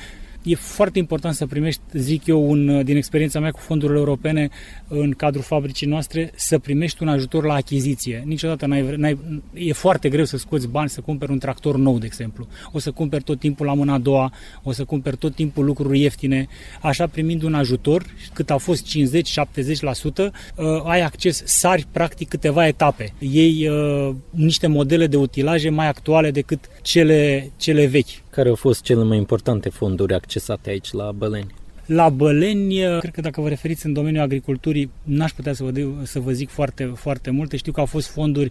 [0.44, 4.48] e foarte important să primești, zic eu, un, din experiența mea cu fondurile europene
[4.88, 8.22] în cadrul fabricii noastre, să primești un ajutor la achiziție.
[8.26, 9.18] Niciodată n-ai, n-ai,
[9.52, 12.46] e foarte greu să scoți bani să cumperi un tractor nou, de exemplu.
[12.72, 14.32] O să cumperi tot timpul la mâna a doua,
[14.62, 16.46] o să cumperi tot timpul lucruri ieftine.
[16.80, 23.12] Așa, primind un ajutor, cât a fost 50-70%, uh, ai acces, sari practic câteva etape.
[23.18, 28.22] Ei uh, niște modele de utilaje mai actuale decât cele, cele vechi.
[28.30, 30.33] Care au fost cele mai importante fonduri accesate
[30.66, 31.54] aici la Băleni?
[31.86, 35.86] La Băleni, cred că dacă vă referiți în domeniul agriculturii, n-aș putea să vă, de,
[36.02, 37.56] să vă zic foarte, foarte multe.
[37.56, 38.50] Știu că au fost fonduri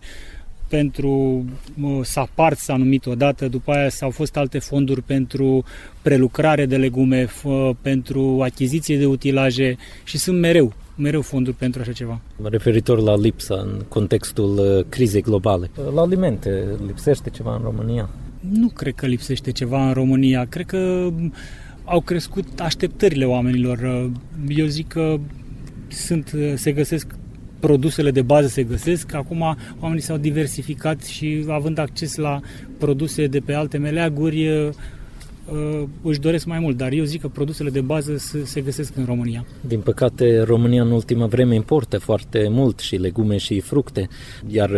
[0.67, 1.45] pentru
[2.01, 5.63] sapart s-a numit odată, după aia s-au fost alte fonduri pentru
[6.01, 7.27] prelucrare de legume,
[7.81, 12.21] pentru achiziție de utilaje și sunt mereu, mereu fonduri pentru așa ceva.
[12.43, 18.09] Referitor la lipsa în contextul uh, crizei globale, la alimente lipsește ceva în România?
[18.49, 20.45] Nu cred că lipsește ceva în România.
[20.49, 21.09] Cred că
[21.83, 24.09] au crescut așteptările oamenilor.
[24.47, 25.19] Eu zic că
[25.87, 27.07] sunt, se găsesc
[27.65, 29.13] produsele de bază se găsesc.
[29.13, 32.39] Acum oamenii s-au diversificat și având acces la
[32.77, 34.69] produse de pe alte meleaguri, uh,
[35.51, 39.05] uh, își doresc mai mult, dar eu zic că produsele de bază se găsesc în
[39.05, 39.45] România.
[39.61, 44.07] Din păcate, România în ultima vreme importă foarte mult și legume și fructe,
[44.47, 44.71] iar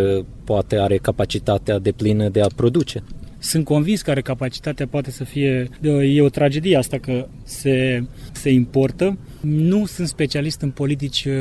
[0.43, 3.03] poate are capacitatea de plină de a produce.
[3.39, 5.69] Sunt convins că are capacitatea, poate să fie,
[6.01, 9.17] e o tragedie asta că se, se importă.
[9.41, 11.33] Nu sunt specialist în politici uh,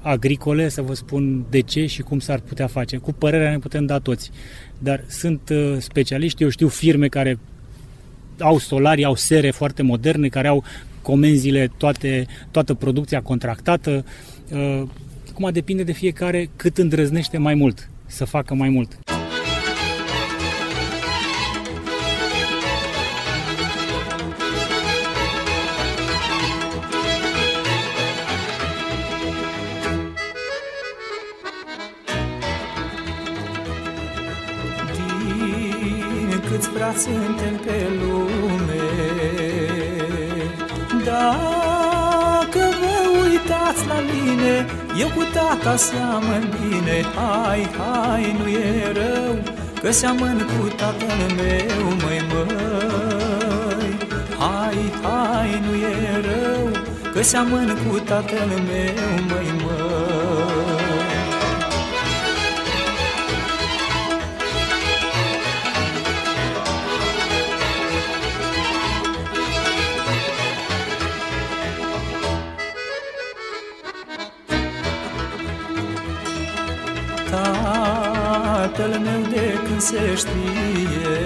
[0.00, 2.96] agricole să vă spun de ce și cum s-ar putea face.
[2.96, 4.30] Cu părerea ne putem da toți.
[4.78, 7.38] Dar sunt uh, specialiști, eu știu firme care
[8.38, 10.64] au solari, au sere foarte moderne, care au
[11.02, 14.04] comenzile, toate, toată producția contractată.
[14.52, 14.82] Uh,
[15.30, 18.98] acum depinde de fiecare cât îndrăznește mai mult să facă mai mult.
[45.60, 47.04] Cu tata seamăn bine.
[47.14, 49.38] Hai, hai, nu e rău
[49.82, 53.96] Că seamăn cu tatăl meu, măi, măi.
[54.38, 56.82] Hai, hai, nu e rău
[57.12, 59.49] Că seamăn cu tatăl meu, măi, măi
[78.80, 81.20] tatăl meu de când se știe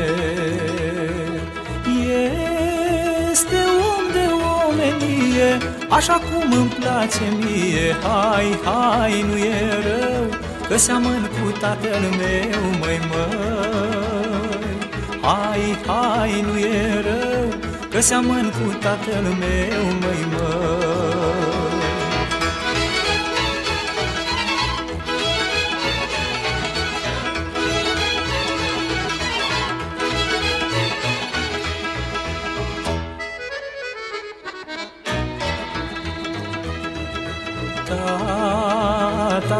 [3.31, 3.57] Este
[3.97, 4.27] om de
[4.67, 7.97] omenie, așa cum îmi place mie.
[8.03, 10.39] Hai, hai, nu e rău,
[10.69, 14.77] că seamăn cu tatăl meu, măi, măi.
[15.23, 17.49] Hai, hai, nu e rău,
[17.91, 21.44] că seamăn cu tatăl meu, măi, măi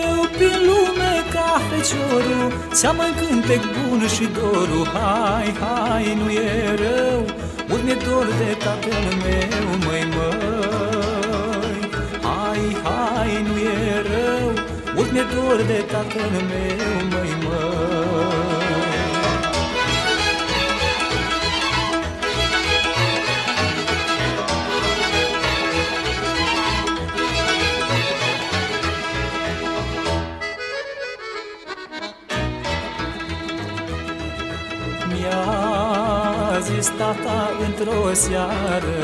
[0.10, 4.86] Eu prin lume ca feciorul Seamăn cântec bun și dorul.
[4.94, 7.26] Hai, hai, nu e rău
[7.74, 11.80] Urme dor de tatăl meu, măi, măi.
[12.28, 14.52] Hai, hai, nu e rău
[14.98, 17.77] Urme dor de tatăl meu, măi, măi
[37.68, 38.98] într-o seară.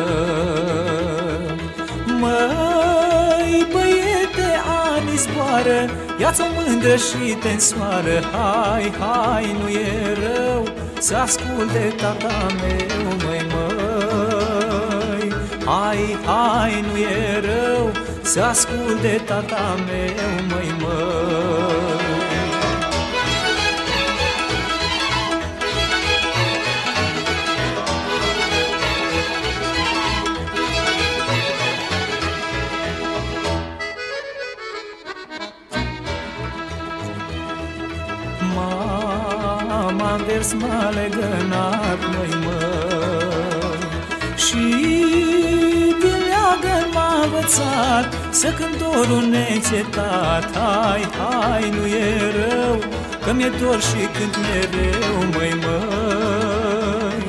[2.06, 4.50] Măi, băiete,
[4.86, 5.80] ani zboară
[6.20, 8.18] Ia-ți-o mândră și te însoară.
[8.32, 10.64] Hai, hai, nu e rău
[11.00, 15.34] Să asculte tata meu, măi, măi.
[15.66, 17.92] Hai, hai, nu e rău
[18.22, 21.53] Să asculte tata meu, măi, măi
[40.34, 43.78] vers m-a legănat, măi, măi.
[44.36, 44.64] Și
[46.02, 52.80] din leagă m-a învățat Să când dorul neîncetat Hai, hai, nu e rău
[53.26, 57.22] Că mi-e dor și când mereu, măi, măi.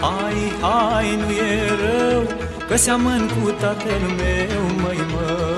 [0.00, 2.22] Hai, hai, nu e rău
[2.68, 5.51] Că seamăn cu tatăl meu, măi, măi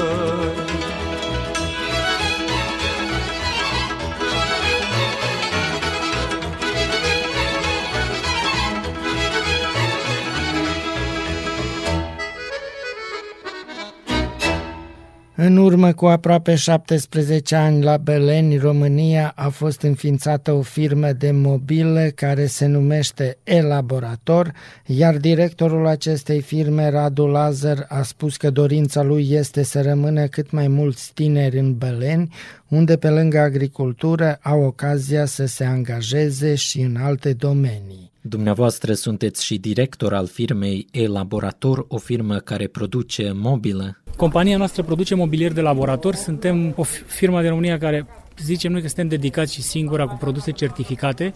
[15.47, 21.30] În urmă cu aproape 17 ani la Beleni, România, a fost înființată o firmă de
[21.30, 24.53] mobile care se numește Elaborator,
[24.86, 30.51] iar directorul acestei firme, Radu Lazar, a spus că dorința lui este să rămână cât
[30.51, 32.34] mai mulți tineri în Beleni,
[32.68, 38.14] unde pe lângă agricultură au ocazia să se angajeze și în alte domenii.
[38.27, 44.03] Dumneavoastră sunteți și director al firmei E-Laborator, o firmă care produce mobilă.
[44.16, 46.14] Compania noastră produce mobilier de laborator.
[46.14, 48.07] Suntem o firmă de România care
[48.43, 51.33] zicem noi că suntem dedicați și singura cu produse certificate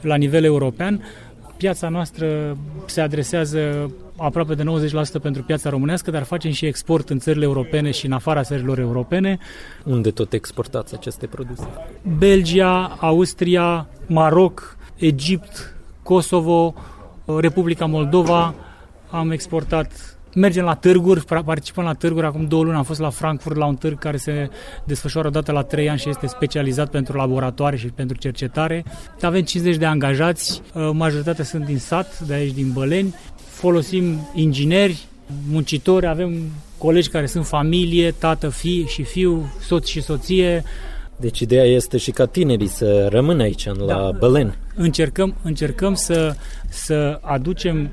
[0.00, 1.04] la nivel european.
[1.56, 4.64] Piața noastră se adresează aproape de
[5.18, 8.78] 90% pentru piața românească, dar facem și export în țările europene și în afara țărilor
[8.78, 9.38] europene.
[9.84, 11.68] Unde tot exportați aceste produse?
[12.18, 15.77] Belgia, Austria, Maroc, Egipt,
[16.08, 16.74] Kosovo,
[17.24, 18.54] Republica Moldova.
[19.10, 22.26] Am exportat mergem la târguri, participăm la târguri.
[22.26, 24.50] Acum două luni am fost la Frankfurt la un târg care se
[24.84, 28.84] desfășoară odată la trei ani și este specializat pentru laboratoare și pentru cercetare.
[29.22, 33.14] Avem 50 de angajați, uh, majoritatea sunt din sat, de aici din Băleni.
[33.48, 35.06] Folosim ingineri,
[35.50, 36.32] muncitori, avem
[36.78, 40.64] colegi care sunt familie, tată, fi și fiu, soț și soție,
[41.20, 44.10] deci ideea este și ca tinerii să rămână aici, la da.
[44.18, 44.56] Bălen.
[44.74, 46.34] Încercăm, încercăm să,
[46.68, 47.90] să aducem,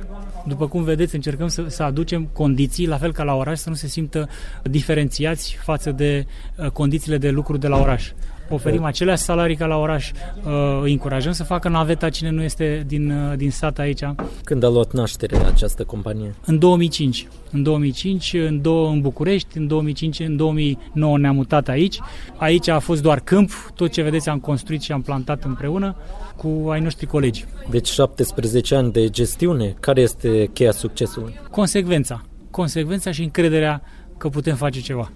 [0.47, 3.75] după cum vedeți, încercăm să, să aducem condiții, la fel ca la oraș, să nu
[3.75, 4.29] se simtă
[4.63, 6.25] diferențiați față de
[6.57, 8.11] uh, condițiile de lucru de la oraș
[8.49, 12.83] oferim aceleași salarii ca la oraș, uh, îi încurajăm să facă naveta cine nu este
[12.87, 14.01] din, uh, din sat aici.
[14.43, 16.35] Când a luat naștere această companie?
[16.45, 17.27] În 2005.
[17.51, 21.99] În 2005, în, două, în București, în 2005, în 2009 ne-am mutat aici.
[22.37, 25.95] Aici a fost doar câmp, tot ce vedeți am construit și am plantat împreună
[26.35, 27.45] cu ai noștri colegi.
[27.69, 31.39] Deci 17 ani de gestiune, care este cheia succesului?
[31.51, 32.21] Consecvența.
[32.51, 33.81] Consecvența și încrederea
[34.17, 35.11] că putem face ceva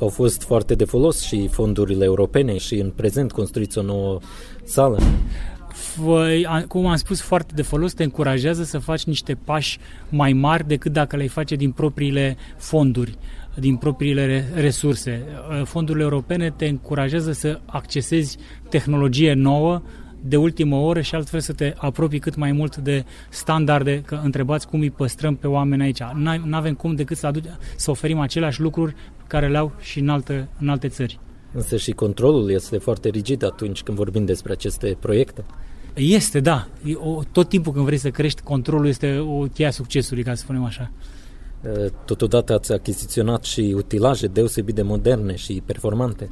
[0.00, 4.18] au fost foarte de folos și fondurile europene și în prezent construiți o nouă
[4.64, 4.98] sală.
[6.68, 9.78] Cum am spus, foarte de folos, te încurajează să faci niște pași
[10.08, 13.18] mai mari decât dacă le-ai face din propriile fonduri
[13.58, 15.22] din propriile resurse.
[15.64, 18.36] Fondurile europene te încurajează să accesezi
[18.68, 19.82] tehnologie nouă,
[20.28, 24.68] de ultimă oră și altfel să te apropii cât mai mult de standarde, că întrebați
[24.68, 26.02] cum îi păstrăm pe oameni aici.
[26.44, 28.94] Nu avem cum decât să, aduce, să oferim aceleași lucruri
[29.26, 31.18] care le au și în alte, în alte țări.
[31.52, 35.44] Însă și controlul este foarte rigid atunci când vorbim despre aceste proiecte.
[35.94, 36.68] Este, da.
[36.94, 40.64] O, tot timpul când vrei să crești, controlul este o cheia succesului, ca să spunem
[40.64, 40.90] așa.
[42.04, 46.30] Totodată ați achiziționat și utilaje deosebit de moderne și performante.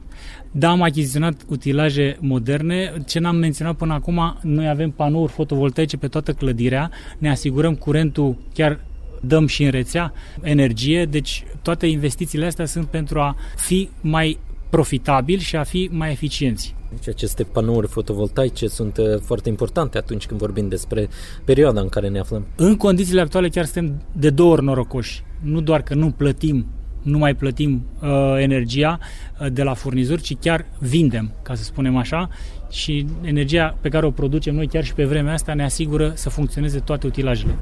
[0.50, 2.92] Da, am achiziționat utilaje moderne.
[3.06, 8.36] Ce n-am menționat până acum, noi avem panouri fotovoltaice pe toată clădirea, ne asigurăm curentul
[8.54, 8.80] chiar
[9.20, 10.12] dăm și în rețea
[10.42, 14.38] energie, deci toate investițiile astea sunt pentru a fi mai
[14.74, 16.74] profitabil și a fi mai eficienți.
[16.90, 21.08] Deci aceste panouri fotovoltaice sunt uh, foarte importante atunci când vorbim despre
[21.44, 22.46] perioada în care ne aflăm.
[22.56, 25.22] În condițiile actuale chiar suntem de două ori norocoși.
[25.42, 26.66] Nu doar că nu plătim
[27.02, 28.08] nu mai plătim uh,
[28.38, 32.28] energia uh, de la furnizori, ci chiar vindem, ca să spunem așa,
[32.70, 36.28] și energia pe care o producem noi chiar și pe vremea asta ne asigură să
[36.30, 37.54] funcționeze toate utilajele.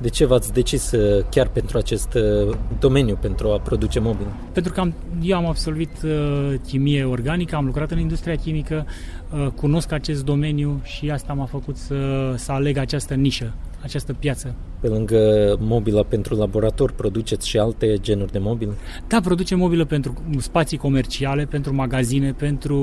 [0.00, 4.26] De ce v-ați decis uh, chiar pentru acest uh, domeniu, pentru a produce mobil?
[4.52, 8.86] Pentru că am, eu am absolvit uh, chimie organică, am lucrat în industria chimică,
[9.32, 13.52] uh, cunosc acest domeniu și asta m-a făcut să, să aleg această nișă
[13.82, 14.54] această piață.
[14.80, 18.72] Pe lângă mobila pentru laborator, produceți și alte genuri de mobil?
[19.06, 22.76] Da, producem mobilă pentru spații comerciale, pentru magazine, pentru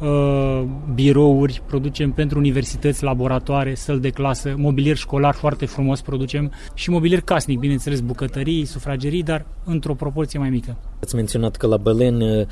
[0.00, 0.64] uh,
[0.94, 7.20] birouri, producem pentru universități, laboratoare, săl de clasă, mobilier școlar foarte frumos producem și mobilier
[7.20, 10.76] casnic, bineînțeles, bucătării, sufragerii, dar într-o proporție mai mică.
[11.02, 12.46] Ați menționat că la Belen uh,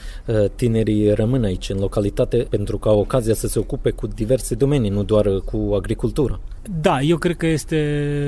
[0.54, 4.90] tinerii rămân aici în localitate pentru că au ocazia să se ocupe cu diverse domenii,
[4.90, 6.40] nu doar cu agricultura.
[6.80, 7.63] Da, eu cred că este,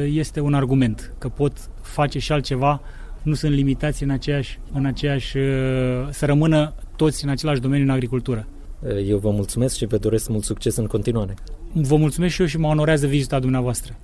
[0.04, 2.80] este un argument că pot face și altceva,
[3.22, 5.44] nu sunt limitați în aceeași, în aceeași, uh,
[6.10, 8.46] să rămână toți în același domeniu în agricultură.
[9.06, 11.34] Eu vă mulțumesc și vă doresc mult succes în continuare.
[11.72, 13.96] Vă mulțumesc și eu și mă onorează vizita dumneavoastră.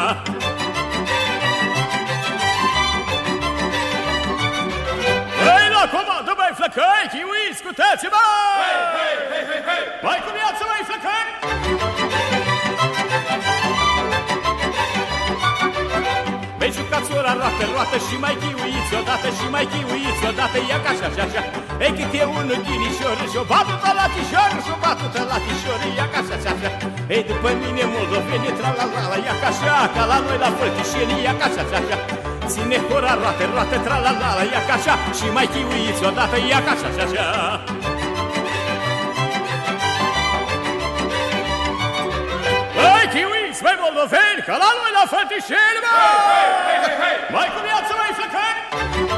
[0.00, 0.80] Așa, așa, așa
[5.80, 8.24] la comandă, băi, flăcăi, chiui, scuteți-mă!
[8.62, 9.84] Hei, hei, hei, hei, hei!
[10.06, 11.28] Mai cu viață, băi, flăcăi!
[16.60, 20.90] Vei jucați ora roată, roată și mai chiuiți odată și mai chiuiți odată Ia ca
[20.94, 21.42] așa, așa, așa
[21.84, 26.18] Ei cât e un ghinișor Și-o batută la tișor, și-o batută la tișor Ia ca
[26.22, 30.02] așa, așa, așa Ei după mine moldoveni, tra la la la Ia ca așa, ca
[30.10, 31.96] la noi la făltișeni Ia ca așa, așa, așa
[32.50, 36.36] Ține hora, roate, roate, tra la la la Ia ca așa și mai chiuiți odată
[36.50, 37.26] Ia ca așa, așa, așa
[42.76, 45.94] Băi, chiuiți, băi, moldoveni, ca la noi la făltișeni, bă!
[47.34, 49.09] Mai cu viață, mai flăcăi!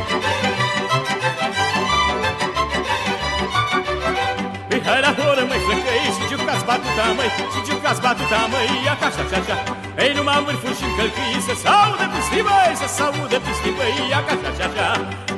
[4.89, 9.07] Hai la horă, măi, flăcăi, și jucați batuta, măi, și jucați batuta, măi, ia ca
[9.11, 9.57] așa, așa, așa.
[10.03, 14.21] Ei, numai în vârful și încălcâi, să s-audă pisti, măi, să s-audă pisti, măi, ia
[14.27, 14.89] ca așa, așa, așa.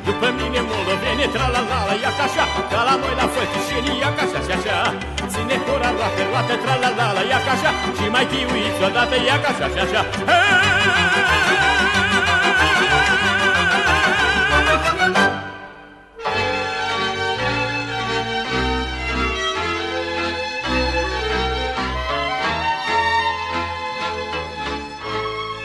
[0.07, 4.39] După mine moldovene, tra-la-la-la, ia ca așa, ca la noi la fătișeni, ia ca așa,
[4.43, 4.77] așa, așa.
[5.33, 9.67] Ține hora, roată, roată, tra-la-la-la, ia ca așa, și mai chiuiți odată, ia ca așa,
[9.69, 10.03] așa, așa.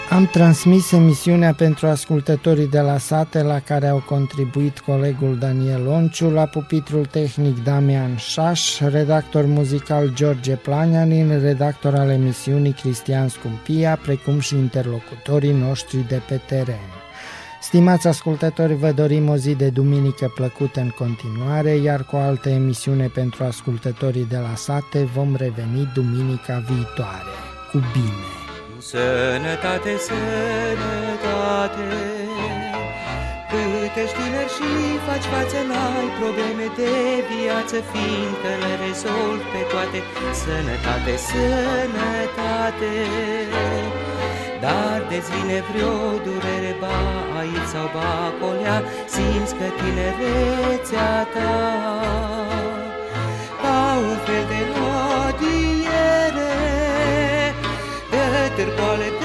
[0.09, 6.29] Am transmis emisiunea pentru ascultătorii de la sate la care au contribuit colegul Daniel Onciu,
[6.29, 14.39] la pupitrul tehnic Damian Șaș, redactor muzical George Planianin, redactor al emisiunii Cristian Scumpia, precum
[14.39, 16.89] și interlocutorii noștri de pe teren.
[17.61, 22.49] Stimați ascultători, vă dorim o zi de duminică plăcută în continuare, iar cu o altă
[22.49, 27.35] emisiune pentru ascultătorii de la sate vom reveni duminica viitoare.
[27.71, 28.38] Cu bine!
[28.81, 31.87] Sănătate, sănătate.
[33.49, 34.69] Cât ești tiner și
[35.05, 36.93] faci față N-ai probleme de
[37.29, 39.99] viață Fiindcă le rezolvi pe toate.
[40.41, 42.93] Sănătate, sănătate.
[44.63, 46.97] Dar de-ți vine vreo durere Ba
[47.39, 48.77] aici sau ba acolea
[49.13, 51.55] Simți că tinerețea ta.
[53.61, 54.59] Ca un fel de
[55.27, 55.58] adiere
[58.59, 59.18] târcoale de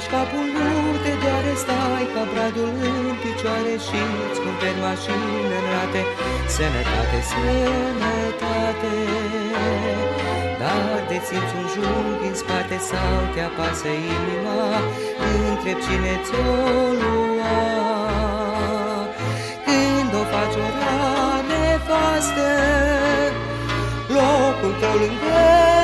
[0.00, 5.56] cât nici capul nu te doare, stai ca bradul în picioare și îți cumperi mașină
[5.58, 6.02] în rate.
[6.54, 8.94] Sănătate, sănătate,
[10.60, 14.62] dar de simți un jung în spate sau te apasă inima,
[15.48, 16.44] întreb cine ți-o
[17.00, 17.58] lua.
[19.66, 22.48] Când o faci o rane fastă,
[24.16, 25.79] locul tău lângă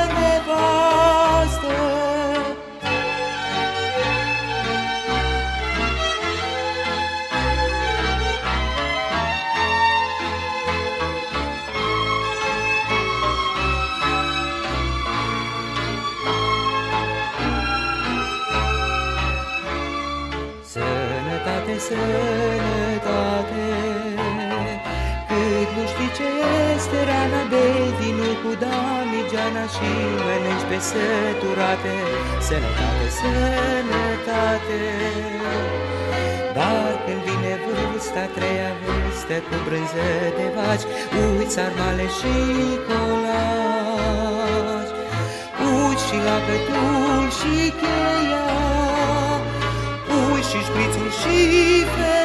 [32.47, 34.81] Sănătate, sănătate.
[36.55, 40.85] Dar când vine vârsta treia vârstă Cu brânză de vaci
[41.19, 42.35] Uiți sarmale și
[42.87, 43.73] colaci.
[45.67, 48.49] Uiți și lapătul și cheia
[50.15, 51.37] Uiți și șprițul și
[51.93, 52.16] femeia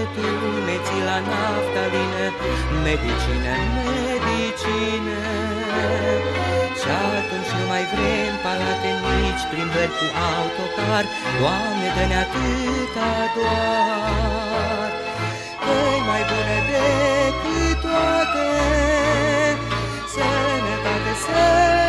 [0.00, 0.28] și tată tu
[0.66, 2.26] ne ții la naftalină
[2.84, 5.18] Medicină, medicină.
[6.80, 11.04] Și atunci nu mai vrem palate nici plimbări cu autocar.
[11.38, 14.90] Doamne, dă-ne atâta doar.
[15.64, 15.76] Că
[16.08, 18.48] mai bună decât toate
[20.12, 21.79] Sănătate, sănătate